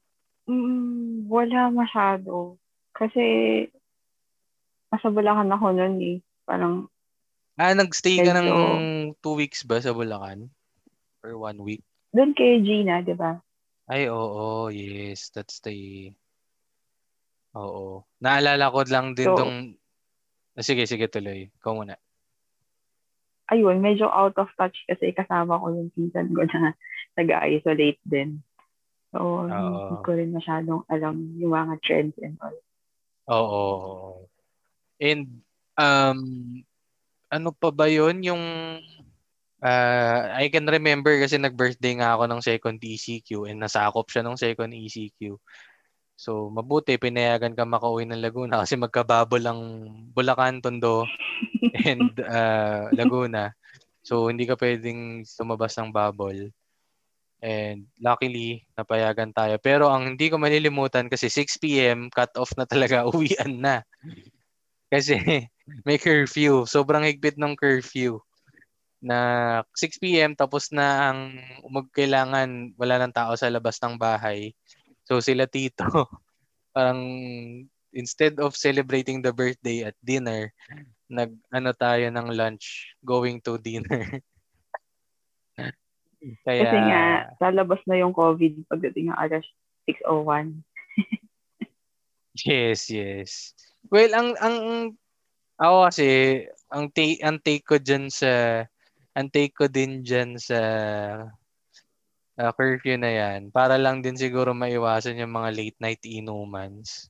Mm, 0.46 1.26
wala 1.26 1.70
masyado. 1.74 2.58
Kasi 2.94 3.22
nasa 4.90 5.10
Bulacan 5.10 5.50
ako 5.50 5.66
noon 5.74 5.96
eh. 6.02 6.18
Parang 6.46 6.86
Ah, 7.56 7.72
nagstay 7.72 8.20
ka 8.20 8.36
ng 8.36 8.52
two 9.24 9.32
weeks 9.32 9.64
ba 9.64 9.80
sa 9.80 9.96
Bulacan? 9.96 10.52
Or 11.24 11.40
one 11.40 11.58
week? 11.64 11.82
Doon 12.12 12.36
kay 12.36 12.60
Gina, 12.60 13.00
di 13.00 13.16
ba? 13.16 13.40
Ay, 13.88 14.12
oo. 14.12 14.68
Yes. 14.68 15.32
That's 15.32 15.64
the... 15.64 16.12
Oo. 17.56 18.04
Naalala 18.20 18.68
ko 18.68 18.84
lang 18.86 19.16
din 19.16 19.32
so, 19.32 19.36
dong... 19.40 19.80
Ah, 20.52 20.64
sige, 20.64 20.84
sige, 20.84 21.08
tuloy. 21.08 21.48
Ikaw 21.60 21.72
muna. 21.72 21.96
Ayun, 23.48 23.78
medyo 23.78 24.10
out 24.10 24.36
of 24.36 24.50
touch 24.58 24.74
kasi 24.90 25.14
kasama 25.14 25.56
ko 25.56 25.70
yung 25.70 25.90
season 25.94 26.34
ko 26.36 26.44
na 26.44 26.74
nag-isolate 27.18 28.02
din. 28.04 28.42
So, 29.16 29.48
hindi 29.48 29.96
ko 30.04 30.10
rin 30.12 30.30
masyadong 30.36 30.84
alam 30.92 31.16
yung 31.40 31.56
mga 31.56 31.74
trends 31.80 32.16
and 32.20 32.36
all. 32.44 32.56
Oo. 33.32 33.64
And, 35.00 35.40
um, 35.80 36.20
ano 37.32 37.48
pa 37.56 37.72
ba 37.72 37.88
yon 37.88 38.20
yung 38.20 38.44
uh, 39.64 40.20
I 40.36 40.52
can 40.52 40.68
remember 40.68 41.16
kasi 41.16 41.40
nag-birthday 41.40 41.96
nga 41.96 42.12
ako 42.12 42.28
ng 42.28 42.44
second 42.44 42.76
ECQ 42.76 43.48
and 43.48 43.64
nasakop 43.64 44.04
siya 44.12 44.20
ng 44.20 44.36
second 44.36 44.76
ECQ. 44.76 45.40
So, 46.16 46.48
mabuti, 46.48 46.96
pinayagan 46.96 47.52
ka 47.56 47.64
makauwi 47.64 48.04
ng 48.08 48.20
Laguna 48.20 48.60
kasi 48.64 48.76
magkababo 48.76 49.40
lang 49.40 49.60
Bulacan, 50.12 50.60
Tondo, 50.60 51.08
and 51.88 52.12
uh, 52.20 52.92
Laguna. 52.92 53.52
So, 54.04 54.28
hindi 54.28 54.44
ka 54.44 54.60
pwedeng 54.60 55.24
sumabas 55.24 55.76
ng 55.80 55.88
bubble. 55.88 56.52
And 57.46 57.86
luckily, 58.02 58.66
napayagan 58.74 59.30
tayo. 59.30 59.54
Pero 59.62 59.86
ang 59.86 60.18
hindi 60.18 60.26
ko 60.26 60.34
malilimutan 60.34 61.06
kasi 61.06 61.30
6 61.30 61.62
p.m. 61.62 62.10
cut 62.10 62.34
off 62.34 62.50
na 62.58 62.66
talaga, 62.66 63.06
uwian 63.14 63.62
na. 63.62 63.86
Kasi 64.90 65.14
may 65.86 66.02
curfew. 66.02 66.66
Sobrang 66.66 67.06
higpit 67.06 67.38
ng 67.38 67.54
curfew 67.54 68.18
na 68.98 69.62
6 69.78 70.02
p.m. 70.02 70.34
tapos 70.34 70.74
na 70.74 71.14
ang 71.14 71.38
magkailangan 71.70 72.74
wala 72.74 72.98
ng 73.06 73.14
tao 73.14 73.38
sa 73.38 73.46
labas 73.46 73.78
ng 73.78 73.94
bahay. 73.94 74.50
So 75.06 75.22
sila 75.22 75.46
tito, 75.46 75.86
parang 76.74 76.98
instead 77.94 78.42
of 78.42 78.58
celebrating 78.58 79.22
the 79.22 79.30
birthday 79.30 79.86
at 79.86 79.94
dinner, 80.02 80.50
nag 81.06 81.30
ano 81.54 81.70
tayo 81.78 82.10
ng 82.10 82.34
lunch 82.34 82.90
going 83.06 83.38
to 83.46 83.54
dinner. 83.62 84.18
Kaya, 86.42 86.62
Kasi 86.66 86.78
nga, 86.78 87.04
lalabas 87.38 87.80
na 87.86 87.96
yung 88.00 88.14
COVID 88.16 88.66
pagdating 88.66 89.12
ng 89.12 89.18
alas 89.18 89.46
6.01. 89.86 90.62
yes, 92.46 92.90
yes. 92.90 93.54
Well, 93.86 94.10
ang 94.10 94.34
ang 94.42 94.56
ako 95.56 95.76
kasi 95.88 96.08
ang 96.74 96.90
take 96.90 97.22
ang 97.22 97.38
take 97.38 97.64
ko 97.64 97.78
diyan 97.78 98.10
sa 98.10 98.64
ang 99.16 99.28
take 99.30 99.54
ko 99.54 99.70
din 99.70 100.02
diyan 100.02 100.36
sa 100.36 100.60
uh, 102.36 102.52
curfew 102.52 103.00
na 103.00 103.10
yan 103.10 103.48
para 103.48 103.80
lang 103.80 104.04
din 104.04 104.18
siguro 104.18 104.52
maiwasan 104.52 105.20
yung 105.22 105.32
mga 105.32 105.50
late 105.56 105.78
night 105.80 106.02
inumans. 106.04 107.08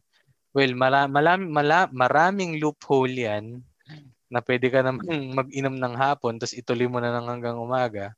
Well, 0.56 0.72
mara, 0.72 1.04
malam, 1.04 1.52
mala, 1.52 1.84
maraming 1.92 2.56
loophole 2.62 3.12
yan 3.12 3.60
na 4.32 4.40
pwede 4.40 4.72
ka 4.72 4.80
namang 4.80 5.04
mag-inom 5.38 5.76
ng 5.76 5.94
hapon 5.98 6.40
tapos 6.40 6.56
ituloy 6.56 6.88
mo 6.88 7.02
na 7.02 7.12
lang 7.12 7.26
hanggang 7.28 7.58
umaga. 7.58 8.14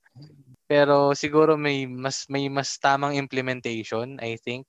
Pero 0.69 1.17
siguro 1.17 1.57
may 1.57 1.89
mas 1.89 2.29
may 2.29 2.47
mas 2.53 2.77
tamang 2.77 3.17
implementation, 3.17 4.21
I 4.21 4.37
think. 4.37 4.69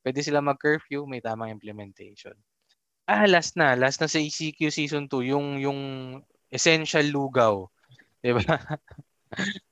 Pwede 0.00 0.20
sila 0.20 0.44
mag-curfew, 0.44 1.04
may 1.04 1.20
tamang 1.20 1.52
implementation. 1.52 2.36
Ah, 3.04 3.28
last 3.28 3.56
na. 3.56 3.76
Last 3.76 4.00
na 4.00 4.08
sa 4.08 4.20
ECQ 4.20 4.72
Season 4.72 5.04
2. 5.08 5.32
Yung, 5.32 5.60
yung 5.60 5.80
essential 6.48 7.04
lugaw. 7.08 7.68
Di 8.24 8.32
ba? 8.32 8.40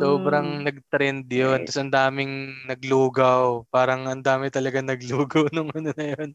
Sobrang 0.00 0.60
mm. 0.60 0.64
nag-trend 0.68 1.24
yun. 1.32 1.64
Tapos 1.64 1.80
ang 1.80 1.92
daming 1.92 2.52
naglugaw. 2.68 3.64
Parang 3.72 4.08
ang 4.08 4.20
dami 4.20 4.52
talaga 4.52 4.84
naglugaw 4.84 5.48
nung 5.56 5.72
ano 5.72 5.90
na 5.96 6.06
yun. 6.16 6.30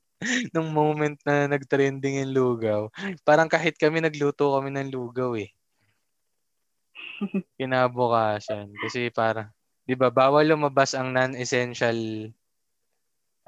nung 0.54 0.70
moment 0.74 1.18
na 1.26 1.46
nag-trending 1.46 2.26
yung 2.26 2.34
lugaw. 2.34 2.82
Parang 3.22 3.50
kahit 3.50 3.78
kami 3.78 4.02
nagluto 4.02 4.58
kami 4.58 4.74
ng 4.74 4.90
lugaw 4.90 5.38
eh. 5.38 5.54
Kinabukasan. 7.60 8.72
Kasi 8.82 9.10
parang, 9.12 9.50
di 9.88 9.96
ba, 9.96 10.12
bawal 10.12 10.50
lumabas 10.50 10.94
ang 10.94 11.14
non-essential 11.14 12.30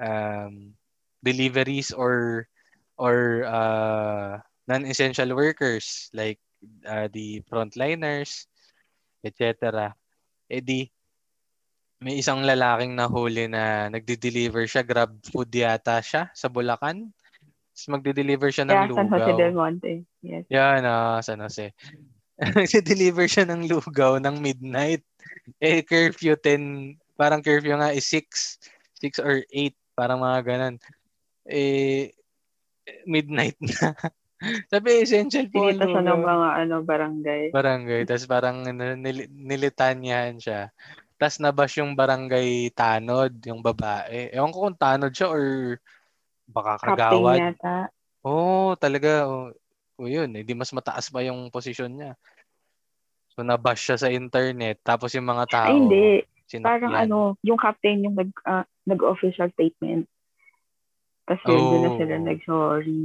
um, 0.00 0.72
deliveries 1.22 1.90
or 1.90 2.46
or 2.98 3.46
uh, 3.46 4.38
non-essential 4.66 5.30
workers 5.34 6.10
like 6.12 6.38
uh, 6.86 7.06
the 7.10 7.42
frontliners, 7.46 8.46
etc. 9.22 9.94
Eh 10.50 10.62
di, 10.62 10.86
may 11.98 12.22
isang 12.22 12.46
lalaking 12.46 12.94
nahuli 12.94 13.50
na 13.50 13.90
nagde-deliver 13.90 14.66
siya, 14.66 14.86
grab 14.86 15.10
food 15.26 15.50
yata 15.50 15.98
siya 15.98 16.30
sa 16.30 16.46
Bulacan. 16.46 17.10
Tapos 17.74 17.86
magde-deliver 17.90 18.50
siya 18.50 18.66
ng 18.66 18.74
Yeah, 18.74 18.90
San 18.94 19.10
Jose 19.10 19.32
del 19.38 19.54
lugaw. 19.54 19.58
Monte. 19.58 19.92
Yes. 20.22 20.44
Yan, 20.50 20.82
ah, 20.86 21.18
San 21.22 21.42
Jose. 21.42 21.74
Nagde-deliver 22.58 23.26
siya 23.26 23.44
ng 23.50 23.66
lugaw 23.66 24.22
ng 24.22 24.38
midnight. 24.38 25.02
Eh, 25.58 25.82
curfew 25.82 26.38
10, 26.38 26.94
parang 27.18 27.42
curfew 27.42 27.74
nga 27.74 27.90
is 27.90 28.06
6, 28.06 28.62
6 29.02 29.18
or 29.18 29.42
8, 29.50 29.74
parang 29.98 30.22
mga 30.22 30.40
ganun. 30.46 30.76
Eh, 31.48 32.14
midnight 33.04 33.58
na. 33.66 33.94
Sabi, 34.70 35.02
essential 35.02 35.50
po 35.50 35.66
Pinita 35.66 35.90
siya 35.90 36.02
ng 36.06 36.22
mga 36.22 36.48
ano, 36.62 36.74
barangay. 36.86 37.42
Barangay. 37.50 38.00
Tapos 38.06 38.26
parang 38.30 38.62
nil- 38.62 39.00
nil- 39.02 39.30
nilitanyahan 39.34 40.38
siya. 40.38 40.70
Tapos 41.18 41.42
nabash 41.42 41.82
yung 41.82 41.98
barangay 41.98 42.70
tanod, 42.70 43.34
yung 43.42 43.58
babae. 43.58 44.30
Ewan 44.30 44.54
ko 44.54 44.70
kung 44.70 44.78
tanod 44.78 45.10
siya 45.10 45.34
or 45.34 45.74
baka 46.46 46.78
kagawad. 46.86 47.58
Oo, 48.22 48.70
oh, 48.72 48.78
talaga. 48.78 49.26
Oh, 49.26 49.50
oh, 49.98 50.08
yun. 50.08 50.30
Hindi 50.30 50.52
mas 50.54 50.70
mataas 50.70 51.10
pa 51.10 51.20
yung 51.26 51.50
posisyon 51.50 51.92
niya. 51.98 52.12
So, 53.34 53.42
nabash 53.46 53.82
siya 53.82 53.98
sa 53.98 54.10
internet. 54.10 54.82
Tapos 54.82 55.14
yung 55.14 55.26
mga 55.26 55.44
tao, 55.50 55.70
Ay, 55.70 55.74
hindi. 55.78 56.06
sinakyan. 56.46 56.66
Parang 56.66 56.94
ano, 56.94 57.18
yung 57.46 57.58
captain 57.58 58.02
yung 58.02 58.16
nag, 58.18 58.30
ah, 58.46 58.66
nag-official 58.86 59.52
statement. 59.54 60.10
Tapos 61.28 61.44
yun, 61.44 61.62
doon 61.70 61.82
na 61.84 61.90
Oh. 61.92 61.98
sila 62.00 62.14
nag-sorry. 62.18 63.02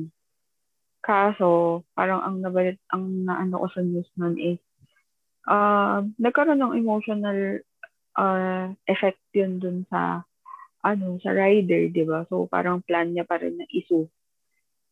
Kaso, 1.04 1.50
parang 1.92 2.24
ang 2.24 2.40
nabalit, 2.40 2.80
ang 2.90 3.28
naano 3.28 3.62
ko 3.62 3.68
sa 3.76 3.82
news 3.84 4.08
nun 4.16 4.40
is, 4.40 4.62
uh, 5.52 6.00
nagkaroon 6.16 6.64
ng 6.64 6.80
emotional 6.80 7.60
uh, 8.16 8.72
effect 8.88 9.20
yun 9.36 9.60
dun 9.60 9.84
sa, 9.92 10.24
ano, 10.82 11.20
sa 11.20 11.36
rider, 11.36 11.92
di 11.92 12.08
ba? 12.08 12.24
So, 12.32 12.48
parang 12.48 12.80
plan 12.88 13.12
niya 13.12 13.28
pa 13.28 13.38
rin 13.38 13.60
na 13.60 13.68
isu 13.68 14.08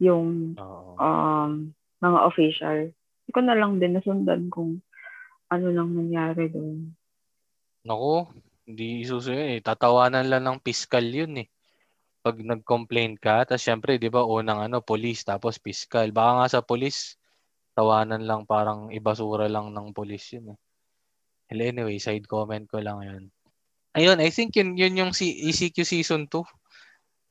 yung 0.04 0.60
Oo. 0.60 0.99
um, 0.99 1.72
mga 2.02 2.20
official. 2.26 2.80
Hindi 2.91 3.32
ko 3.32 3.41
na 3.45 3.56
lang 3.56 3.78
din 3.78 3.93
nasundan 3.95 4.49
kung 4.49 4.82
ano 5.54 5.68
lang 5.70 5.93
nangyari 5.93 6.49
doon. 6.49 6.97
Naku, 7.86 8.30
hindi 8.66 9.06
isuso 9.06 9.34
eh. 9.34 9.62
Tatawanan 9.62 10.28
lang 10.30 10.43
ng 10.45 10.60
piskal 10.62 11.06
yun 11.06 11.45
eh. 11.45 11.47
Pag 12.22 12.41
nag-complain 12.41 13.18
ka, 13.18 13.45
tapos 13.49 13.66
syempre, 13.66 13.97
di 13.97 14.10
ba, 14.10 14.22
unang 14.22 14.70
ano, 14.70 14.86
police, 14.86 15.26
tapos 15.26 15.58
piskal. 15.58 16.14
Baka 16.14 16.32
nga 16.38 16.47
sa 16.58 16.62
police, 16.62 17.18
tawanan 17.74 18.26
lang 18.30 18.45
parang 18.45 18.93
ibasura 18.93 19.49
lang 19.49 19.74
ng 19.74 19.89
police 19.93 20.38
yun 20.38 20.54
eh. 20.54 20.60
Well, 21.52 21.68
anyway, 21.68 21.99
side 21.99 22.30
comment 22.32 22.64
ko 22.70 22.80
lang 22.80 23.04
yun. 23.04 23.24
Ayun, 23.91 24.24
I 24.24 24.32
think 24.32 24.56
yun, 24.56 24.80
yun 24.80 24.95
yung 24.95 25.12
ECQ 25.12 25.84
season 25.84 26.30
2 26.32 26.47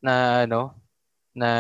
na 0.05 0.45
ano, 0.45 0.77
na 1.33 1.51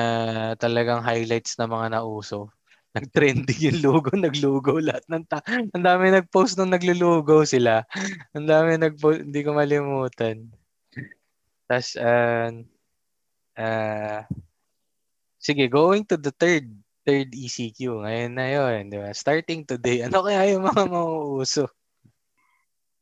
talagang 0.61 1.01
highlights 1.01 1.57
na 1.57 1.65
mga 1.65 1.97
nauso. 1.97 2.53
Nag-trending 2.91 3.61
yung 3.70 3.80
logo, 3.86 4.11
naglogo 4.18 4.82
lahat 4.82 5.07
ng 5.07 5.24
ta- 5.30 5.47
Ang 5.47 5.84
dami 5.86 6.11
nag-post 6.11 6.59
nung 6.59 6.74
naglulugo 6.74 7.47
sila. 7.47 7.86
Ang 8.34 8.51
dami 8.51 8.74
nag-post, 8.74 9.22
hindi 9.22 9.41
ko 9.47 9.55
malimutan. 9.55 10.51
Tapos, 11.70 11.95
uh, 11.95 12.51
uh, 13.55 14.20
sige, 15.38 15.70
going 15.70 16.03
to 16.03 16.18
the 16.18 16.34
third 16.34 16.66
third 17.07 17.30
ECQ. 17.32 18.03
Ngayon 18.05 18.32
na 18.34 18.47
yun, 18.51 18.91
di 18.91 18.99
ba? 18.99 19.14
Starting 19.14 19.64
today, 19.64 20.05
ano 20.05 20.20
kaya 20.26 20.51
yung 20.53 20.66
mga 20.66 20.84
mauuso? 20.91 21.70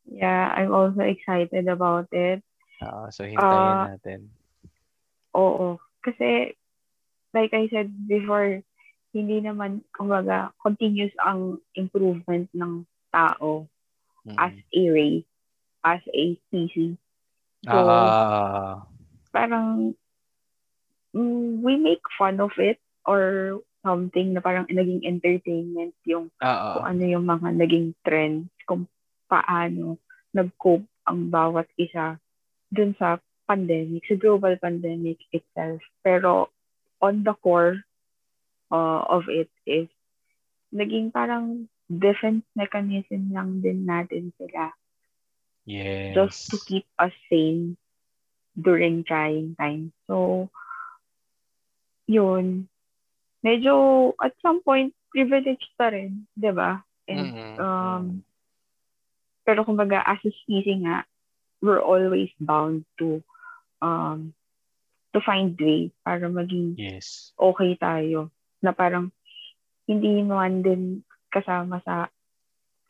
Yeah, 0.09 0.53
I'm 0.53 0.73
also 0.73 1.05
excited 1.05 1.69
about 1.69 2.09
it. 2.13 2.41
Oo, 2.81 3.11
so 3.11 3.27
hintayin 3.27 3.77
Ah, 3.85 3.97
natin. 3.97 4.31
Oo. 5.35 5.77
Kasi, 6.01 6.55
like 7.35 7.53
I 7.53 7.67
said 7.69 7.91
before, 8.07 8.63
hindi 9.13 9.41
naman, 9.41 9.83
kumbaga, 9.97 10.53
continuous 10.61 11.13
ang 11.23 11.59
improvement 11.75 12.49
ng 12.53 12.85
tao 13.11 13.65
as 14.37 14.53
Mm. 14.53 14.65
a 14.77 14.83
race, 14.93 15.29
as 15.83 16.03
a 16.13 16.25
species. 16.47 16.97
So, 17.65 17.77
Ah, 17.81 18.85
parang, 19.33 19.95
mm, 21.17 21.65
we 21.65 21.77
make 21.77 22.05
fun 22.19 22.41
of 22.41 22.53
it 22.61 22.79
or 23.09 23.59
something 23.81 24.35
na 24.37 24.41
parang 24.45 24.69
naging 24.69 25.07
entertainment 25.07 25.95
yung 26.05 26.29
ah, 26.45 26.77
kung 26.77 26.85
ano 26.85 27.03
yung 27.09 27.25
mga 27.25 27.49
naging 27.57 27.97
trends, 28.05 28.51
kung 28.69 28.85
paano 29.31 29.97
nag-cope 30.37 30.85
ang 31.09 31.33
bawat 31.33 31.65
isa 31.81 32.21
dun 32.69 32.93
sa 33.01 33.17
pandemic, 33.49 34.05
sa 34.05 34.21
global 34.21 34.61
pandemic 34.61 35.17
itself. 35.33 35.81
Pero 36.05 36.53
on 37.01 37.25
the 37.25 37.33
core 37.41 37.81
uh, 38.71 39.03
of 39.09 39.29
it 39.29 39.51
is 39.67 39.89
naging 40.75 41.13
parang 41.13 41.69
defense 41.89 42.45
mechanism 42.53 43.33
lang 43.33 43.65
din 43.65 43.89
natin 43.89 44.29
sila 44.37 44.77
yes. 45.65 46.13
just 46.15 46.53
to 46.53 46.57
keep 46.65 46.85
us 47.01 47.13
sane 47.29 47.77
during 48.59 49.05
trying 49.05 49.55
times. 49.55 49.93
So, 50.07 50.49
yun. 52.09 52.69
Medyo, 53.45 54.13
at 54.19 54.35
some 54.43 54.63
point, 54.63 54.93
privileged 55.15 55.71
pa 55.79 55.95
rin, 55.95 56.27
di 56.35 56.51
ba? 56.51 56.83
And, 57.07 57.33
Mm-mm, 57.33 57.55
um, 57.61 58.05
pero 59.47 59.63
kumbaga, 59.65 60.03
as 60.05 60.19
a 60.27 60.33
species 60.43 60.83
nga, 60.83 61.07
we're 61.63 61.81
always 61.81 62.29
bound 62.41 62.85
to, 62.99 63.23
um, 63.81 64.35
to 65.15 65.23
find 65.23 65.55
way 65.57 65.95
para 66.05 66.27
maging 66.29 66.75
Yes. 66.77 67.33
okay 67.39 67.79
tayo. 67.79 68.29
Na 68.63 68.75
parang, 68.75 69.11
hindi 69.89 70.21
man 70.25 70.61
din 70.61 71.01
kasama 71.33 71.81
sa 71.85 72.09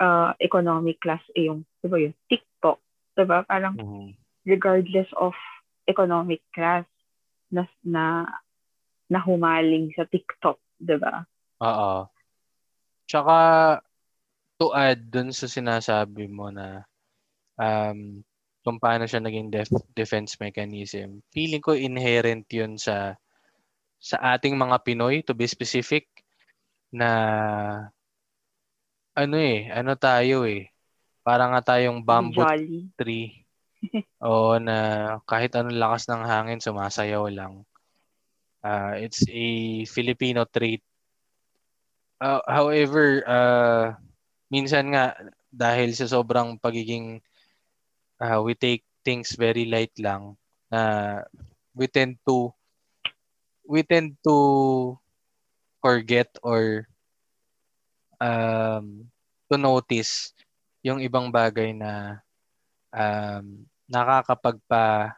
uh, 0.02 0.30
economic 0.38 0.98
class, 1.02 1.22
eh, 1.34 1.46
yung, 1.50 1.66
di 1.82 1.86
ba 1.86 1.98
yun, 1.98 2.14
TikTok, 2.30 2.78
di 3.14 3.24
ba? 3.26 3.42
Parang, 3.46 3.74
Mhm. 3.78 4.14
regardless 4.48 5.10
of 5.18 5.36
economic 5.88 6.40
class 6.52 6.84
na 7.48 7.64
na 7.84 8.24
na 9.08 9.20
humaling 9.24 9.88
sa 9.96 10.04
TikTok, 10.04 10.60
'di 10.76 10.96
ba? 11.00 11.24
Oo. 11.64 12.04
Tsaka, 13.08 13.36
to 14.60 14.76
add 14.76 15.08
dun 15.08 15.32
sa 15.32 15.48
sinasabi 15.48 16.28
mo 16.28 16.52
na 16.52 16.84
um, 17.56 18.20
kung 18.60 18.76
paano 18.76 19.08
siya 19.08 19.24
naging 19.24 19.48
def- 19.48 19.88
defense 19.96 20.36
mechanism, 20.36 21.24
feeling 21.32 21.64
ko 21.64 21.72
inherent 21.72 22.44
yun 22.52 22.76
sa 22.76 23.16
sa 23.98 24.38
ating 24.38 24.54
mga 24.54 24.78
Pinoy, 24.86 25.26
to 25.26 25.34
be 25.34 25.46
specific, 25.46 26.06
na 26.94 27.10
ano 29.12 29.36
eh, 29.36 29.68
ano 29.74 29.98
tayo 29.98 30.46
eh, 30.46 30.70
para 31.26 31.50
nga 31.50 31.74
tayong 31.74 32.00
bamboo 32.00 32.46
Jolly. 32.46 32.88
tree. 32.94 33.44
Oo, 34.26 34.58
na 34.58 34.76
kahit 35.26 35.54
anong 35.54 35.78
lakas 35.78 36.10
ng 36.10 36.22
hangin, 36.26 36.62
sumasayaw 36.62 37.30
lang. 37.30 37.62
Uh, 38.62 38.98
it's 38.98 39.22
a 39.30 39.46
Filipino 39.86 40.42
trait. 40.46 40.82
Uh, 42.18 42.42
however, 42.50 43.22
uh, 43.22 43.94
minsan 44.50 44.90
nga, 44.90 45.14
dahil 45.54 45.94
sa 45.94 46.10
sobrang 46.10 46.58
pagiging 46.58 47.22
uh, 48.18 48.42
we 48.42 48.58
take 48.58 48.82
things 49.06 49.38
very 49.38 49.64
light 49.70 49.94
lang, 50.02 50.34
na 50.68 51.22
we 51.72 51.86
tend 51.86 52.18
to 52.26 52.50
we 53.68 53.84
tend 53.84 54.16
to 54.24 54.96
forget 55.84 56.32
or 56.40 56.88
um, 58.16 59.04
to 59.52 59.60
notice 59.60 60.32
yung 60.80 61.04
ibang 61.04 61.28
bagay 61.28 61.76
na 61.76 62.24
um, 62.90 63.68
nakakapagpa 63.86 65.12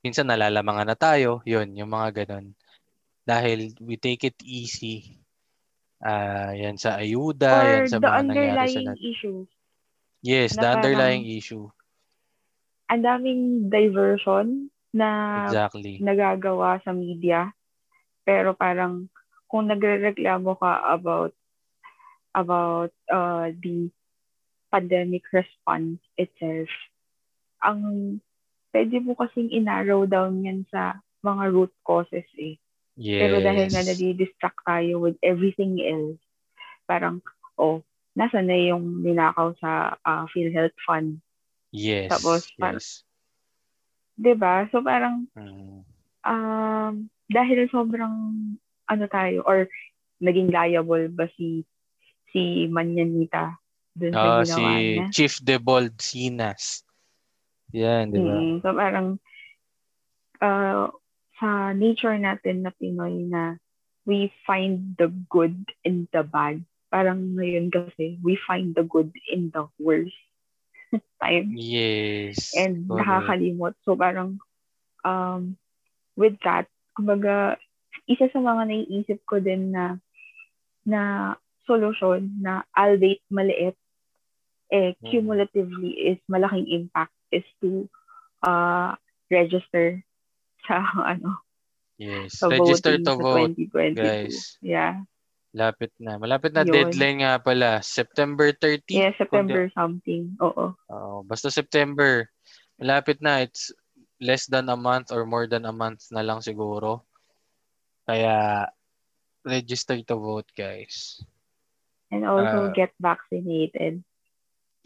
minsan 0.00 0.30
nalalamangan 0.30 0.88
na 0.88 0.96
tayo, 0.96 1.44
yun, 1.44 1.68
yung 1.76 1.90
mga 1.90 2.24
ganun. 2.24 2.54
Dahil 3.28 3.76
we 3.82 4.00
take 4.00 4.24
it 4.24 4.38
easy. 4.40 5.20
Ah, 5.98 6.54
yan 6.54 6.78
sa 6.78 6.96
ayuda, 6.96 7.52
Or 7.52 7.68
yan 7.84 7.90
sa 7.90 7.98
the 7.98 8.06
mga 8.06 8.20
nangyari 8.24 8.48
sa 8.48 8.80
underlying 8.80 8.86
nat- 8.88 9.02
issues. 9.02 9.48
Yes, 10.22 10.50
na 10.54 10.56
the 10.56 10.62
parang- 10.62 10.76
underlying 10.80 11.26
issue. 11.28 11.66
Ang 12.88 13.02
daming 13.04 13.42
diversion 13.68 14.72
na 14.94 15.44
Exactly. 15.48 16.00
nagagawa 16.00 16.80
sa 16.82 16.92
media. 16.92 17.52
Pero 18.24 18.52
parang 18.56 19.08
kung 19.48 19.68
nagrereklamo 19.68 20.56
ka 20.60 20.84
about 20.92 21.32
about 22.36 22.92
uh, 23.08 23.48
the 23.64 23.88
pandemic 24.68 25.24
response 25.32 25.98
itself, 26.20 26.68
ang 27.64 27.80
pwede 28.76 29.00
mo 29.00 29.16
kasing 29.16 29.48
inarrow 29.48 30.04
down 30.04 30.44
yan 30.44 30.68
sa 30.68 31.00
mga 31.24 31.50
root 31.50 31.72
causes 31.82 32.28
eh. 32.36 32.60
Yes. 32.98 33.20
Pero 33.24 33.40
dahil 33.40 33.66
nga 33.72 33.82
nadi-distract 33.82 34.60
tayo 34.66 35.00
with 35.00 35.16
everything 35.24 35.80
else, 35.80 36.20
parang, 36.84 37.24
oh, 37.56 37.80
nasa 38.12 38.44
na 38.44 38.54
yung 38.58 39.00
ninakaw 39.00 39.56
sa 39.56 39.96
uh, 40.04 40.28
PhilHealth 40.34 40.76
Fund. 40.84 41.22
Yes. 41.68 42.08
tapos 42.08 42.48
yes. 42.56 43.04
'Di 44.18 44.34
ba 44.34 44.66
So 44.70 44.82
parang, 44.82 45.30
Mm. 45.38 45.86
um, 46.26 46.92
dahil 47.30 47.70
sobrang 47.70 48.14
ano 48.88 49.04
tayo 49.08 49.44
or 49.46 49.68
naging 50.18 50.50
liable 50.50 51.06
ba 51.14 51.30
si 51.38 51.62
si 52.34 52.66
Manyanita 52.68 53.56
dun 53.94 54.18
sa 54.18 54.28
Ah, 54.28 54.40
ginawa 54.42 54.82
si 54.82 54.92
niya. 54.92 55.08
Chief 55.14 55.34
Debold 55.44 55.94
Sinas. 56.02 56.82
Yan, 57.72 58.10
di 58.12 58.20
ba? 58.20 58.38
Mm, 58.38 58.60
so 58.62 58.72
parang 58.74 59.20
uh, 60.42 60.88
sa 61.38 61.72
nature 61.72 62.16
natin 62.18 62.64
na 62.64 62.72
Pinoy 62.74 63.28
na 63.28 63.56
we 64.08 64.32
find 64.46 64.96
the 64.98 65.08
good 65.28 65.54
in 65.84 66.08
the 66.12 66.24
bad. 66.24 66.64
Parang 66.88 67.36
ngayon 67.36 67.68
kasi 67.68 68.16
we 68.24 68.38
find 68.48 68.72
the 68.74 68.84
good 68.84 69.12
in 69.28 69.52
the 69.52 69.68
worst 69.78 70.16
time. 71.22 71.52
Yes. 71.56 72.52
and 72.56 72.86
correct. 72.88 73.06
nakakalimot. 73.06 73.74
So 73.84 73.96
parang 73.96 74.38
um, 75.04 75.56
with 76.16 76.36
that, 76.44 76.66
kumbaga, 76.98 77.56
isa 78.08 78.28
sa 78.32 78.40
mga 78.40 78.68
naiisip 78.72 79.20
ko 79.28 79.38
din 79.40 79.72
na 79.72 79.98
na 80.88 81.34
solusyon 81.68 82.40
na 82.40 82.64
albeit 82.72 83.20
maliit, 83.28 83.76
eh, 84.72 84.92
Mm. 85.00 85.08
cumulatively 85.10 85.90
is 86.12 86.18
malaking 86.28 86.68
impact 86.72 87.12
is 87.32 87.44
to 87.60 87.88
uh, 88.44 88.96
register 89.30 90.00
sa 90.66 90.80
ano 91.16 91.40
Yes. 91.98 92.38
sa 92.38 92.48
Register 92.48 92.96
to 93.02 93.16
vote, 93.18 93.58
2022. 93.58 93.92
guys. 93.96 94.56
Yeah. 94.62 95.02
Lapit 95.58 95.90
na. 95.98 96.22
Malapit 96.22 96.54
na 96.54 96.62
Yun. 96.62 96.70
deadline 96.70 97.18
nga 97.26 97.42
pala. 97.42 97.82
September 97.82 98.54
30. 98.54 98.94
Yeah, 98.94 99.10
September 99.18 99.66
something. 99.74 100.38
Oo. 100.38 100.78
Oo, 100.78 101.26
basta 101.26 101.50
September. 101.50 102.30
Malapit 102.78 103.18
na. 103.18 103.42
It's 103.42 103.74
less 104.22 104.46
than 104.46 104.70
a 104.70 104.78
month 104.78 105.10
or 105.10 105.26
more 105.26 105.50
than 105.50 105.66
a 105.66 105.74
month 105.74 106.06
na 106.14 106.22
lang 106.22 106.38
siguro. 106.38 107.02
Kaya, 108.06 108.70
register 109.42 109.98
to 110.06 110.14
vote, 110.14 110.46
guys. 110.54 111.26
And 112.14 112.22
also 112.22 112.70
Ah. 112.70 112.72
get 112.72 112.94
vaccinated. 113.02 114.00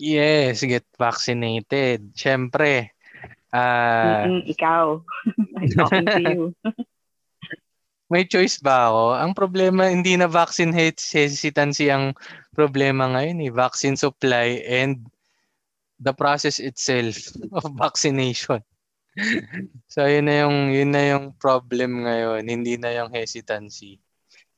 Yes, 0.00 0.64
get 0.64 0.88
vaccinated. 0.96 2.16
Siyempre. 2.16 2.96
Mm-mm, 3.52 4.48
ikaw. 4.48 5.04
I'm 5.60 5.68
talking 5.76 6.08
to 6.08 6.22
you. 6.24 6.40
may 8.12 8.28
choice 8.28 8.60
ba 8.60 8.92
ako? 8.92 9.16
Ang 9.16 9.32
problema, 9.32 9.88
hindi 9.88 10.20
na 10.20 10.28
vaccine 10.28 10.68
hes- 10.76 11.16
hesitancy 11.16 11.88
ang 11.88 12.12
problema 12.52 13.08
ngayon 13.08 13.48
eh. 13.48 13.50
Vaccine 13.50 13.96
supply 13.96 14.60
and 14.68 15.08
the 15.96 16.12
process 16.12 16.60
itself 16.60 17.16
of 17.56 17.72
vaccination. 17.72 18.60
so, 19.88 20.04
yun 20.04 20.28
na 20.28 20.44
yung, 20.44 20.76
yun 20.76 20.92
na 20.92 21.16
yung 21.16 21.32
problem 21.40 22.04
ngayon. 22.04 22.44
Hindi 22.52 22.76
na 22.76 22.92
yung 22.92 23.08
hesitancy. 23.08 23.96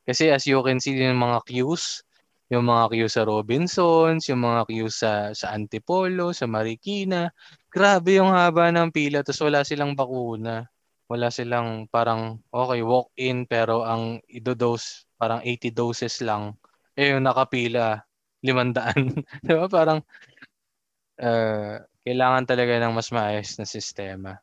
Kasi 0.02 0.34
as 0.34 0.42
you 0.50 0.58
can 0.66 0.82
see, 0.82 0.98
yung 0.98 1.22
mga 1.22 1.46
queues, 1.46 2.02
yung 2.50 2.66
mga 2.66 2.90
queues 2.90 3.14
sa 3.14 3.22
Robinsons, 3.22 4.26
yung 4.26 4.42
mga 4.42 4.66
queues 4.66 4.98
sa, 4.98 5.30
sa 5.30 5.54
Antipolo, 5.54 6.34
sa 6.34 6.50
Marikina, 6.50 7.30
grabe 7.70 8.18
yung 8.18 8.34
haba 8.34 8.74
ng 8.74 8.90
pila, 8.90 9.22
tapos 9.22 9.46
wala 9.46 9.62
silang 9.62 9.94
bakuna 9.94 10.73
wala 11.08 11.28
silang 11.28 11.86
parang 11.92 12.40
okay 12.48 12.80
walk 12.80 13.12
in 13.20 13.44
pero 13.44 13.84
ang 13.84 14.24
idodose 14.28 15.04
parang 15.20 15.44
80 15.44 15.70
doses 15.72 16.24
lang 16.24 16.56
eh 16.96 17.12
yung 17.12 17.26
nakapila 17.26 18.00
500 18.44 19.24
di 19.46 19.52
ba? 19.56 19.66
Parang 19.66 20.00
uh, 21.18 21.76
kailangan 22.04 22.44
talaga 22.44 22.76
ng 22.84 22.92
mas 22.92 23.08
maayos 23.08 23.56
na 23.56 23.64
sistema. 23.64 24.36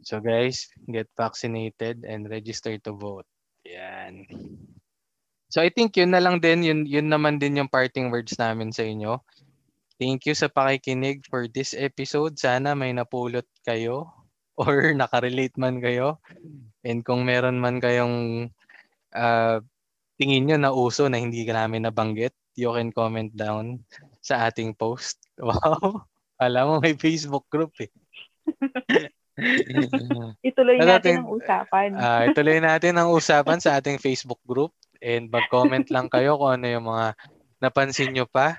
So 0.00 0.20
guys 0.24 0.72
get 0.88 1.08
vaccinated 1.12 2.08
and 2.08 2.28
register 2.28 2.72
to 2.88 2.96
vote. 2.96 3.28
Yan. 3.68 4.24
So 5.52 5.60
I 5.60 5.68
think 5.68 5.94
yun 6.00 6.16
na 6.16 6.24
lang 6.24 6.40
din 6.40 6.64
yun, 6.64 6.80
yun 6.88 7.12
naman 7.12 7.38
din 7.38 7.60
yung 7.60 7.70
parting 7.70 8.08
words 8.08 8.34
namin 8.40 8.72
sa 8.72 8.82
inyo. 8.82 9.20
Thank 10.00 10.26
you 10.26 10.34
sa 10.34 10.50
pakikinig 10.50 11.22
for 11.30 11.46
this 11.46 11.70
episode. 11.76 12.34
Sana 12.40 12.74
may 12.74 12.90
napulot 12.90 13.46
kayo 13.62 14.23
or 14.60 14.94
nakarelate 14.94 15.56
man 15.58 15.82
kayo. 15.82 16.22
And 16.84 17.02
kung 17.02 17.26
meron 17.26 17.58
man 17.58 17.80
kayong 17.82 18.48
uh, 19.14 19.58
tingin 20.20 20.46
nyo 20.46 20.56
na 20.60 20.70
uso 20.70 21.10
na 21.10 21.18
hindi 21.18 21.42
ka 21.42 21.54
namin 21.54 21.88
nabanggit, 21.88 22.34
you 22.54 22.70
can 22.70 22.94
comment 22.94 23.34
down 23.34 23.82
sa 24.22 24.46
ating 24.48 24.74
post. 24.74 25.18
Wow! 25.34 26.06
Alam 26.38 26.64
mo, 26.66 26.74
may 26.78 26.94
Facebook 26.94 27.50
group 27.50 27.74
eh. 27.82 27.90
Ituloy 30.46 30.78
natin 30.78 30.86
natin- 30.86 31.18
ang 31.26 31.30
usapan. 31.34 31.90
Ah, 31.98 32.22
ituloy 32.30 32.58
natin 32.62 32.94
ang 32.94 33.10
usapan 33.10 33.58
sa 33.58 33.74
ating 33.82 33.98
Facebook 33.98 34.38
group 34.46 34.70
and 35.02 35.26
mag-comment 35.26 35.90
lang 35.90 36.06
kayo 36.06 36.38
kung 36.38 36.62
ano 36.62 36.66
yung 36.70 36.86
mga 36.86 37.18
napansin 37.58 38.14
nyo 38.14 38.30
pa 38.30 38.54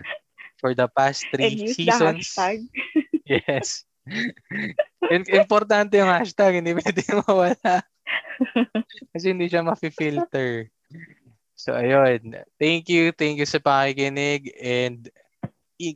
for 0.60 0.76
the 0.76 0.88
past 0.92 1.24
and 1.32 1.40
three 1.40 1.56
use 1.64 1.80
the 1.80 1.88
seasons. 1.88 2.28
hashtag. 2.28 2.60
Yes. 3.24 3.88
Importante 5.12 5.98
yung 6.00 6.10
hashtag, 6.10 6.62
hindi 6.62 6.74
pwede 6.78 7.02
mawala. 7.26 7.84
Kasi 9.16 9.32
hindi 9.32 9.50
siya 9.50 9.66
mafi-filter. 9.66 10.70
So, 11.56 11.74
ayun. 11.74 12.36
Thank 12.60 12.92
you. 12.92 13.16
Thank 13.16 13.40
you 13.40 13.48
sa 13.48 13.64
pakikinig 13.64 14.52
and 14.60 15.08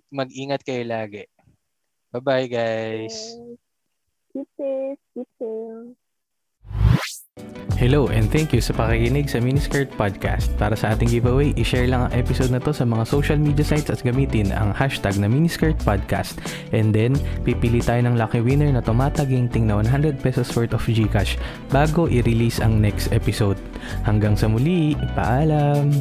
mag-ingat 0.09 0.63
kayo 0.63 0.83
lagi. 0.87 1.27
Bye-bye, 2.15 2.47
guys. 2.49 3.37
Keep 4.33 4.49
safe. 4.57 5.01
Keep 5.13 5.29
safe. 5.37 5.93
Hello 7.79 8.11
and 8.11 8.27
thank 8.27 8.51
you 8.51 8.59
sa 8.59 8.75
pakikinig 8.75 9.31
sa 9.31 9.39
Miniskirt 9.39 9.87
Podcast. 9.95 10.51
Para 10.59 10.75
sa 10.75 10.91
ating 10.91 11.15
giveaway, 11.15 11.55
i-share 11.55 11.87
lang 11.87 12.03
ang 12.03 12.11
episode 12.11 12.51
na 12.51 12.59
to 12.59 12.75
sa 12.75 12.83
mga 12.83 13.07
social 13.07 13.39
media 13.39 13.63
sites 13.63 13.87
at 13.87 14.03
gamitin 14.03 14.51
ang 14.51 14.75
hashtag 14.75 15.15
na 15.15 15.31
Miniskirt 15.31 15.79
Podcast. 15.87 16.43
And 16.75 16.91
then, 16.91 17.15
pipili 17.47 17.79
tayo 17.79 18.03
ng 18.03 18.19
lucky 18.19 18.43
winner 18.43 18.67
na 18.67 18.83
tumataginting 18.83 19.71
na 19.71 19.79
100 19.79 20.19
pesos 20.19 20.51
worth 20.59 20.75
of 20.75 20.83
Gcash 20.83 21.39
bago 21.71 22.11
i-release 22.11 22.59
ang 22.59 22.83
next 22.83 23.15
episode. 23.15 23.55
Hanggang 24.03 24.35
sa 24.35 24.51
muli, 24.51 24.99
paalam! 25.15 25.95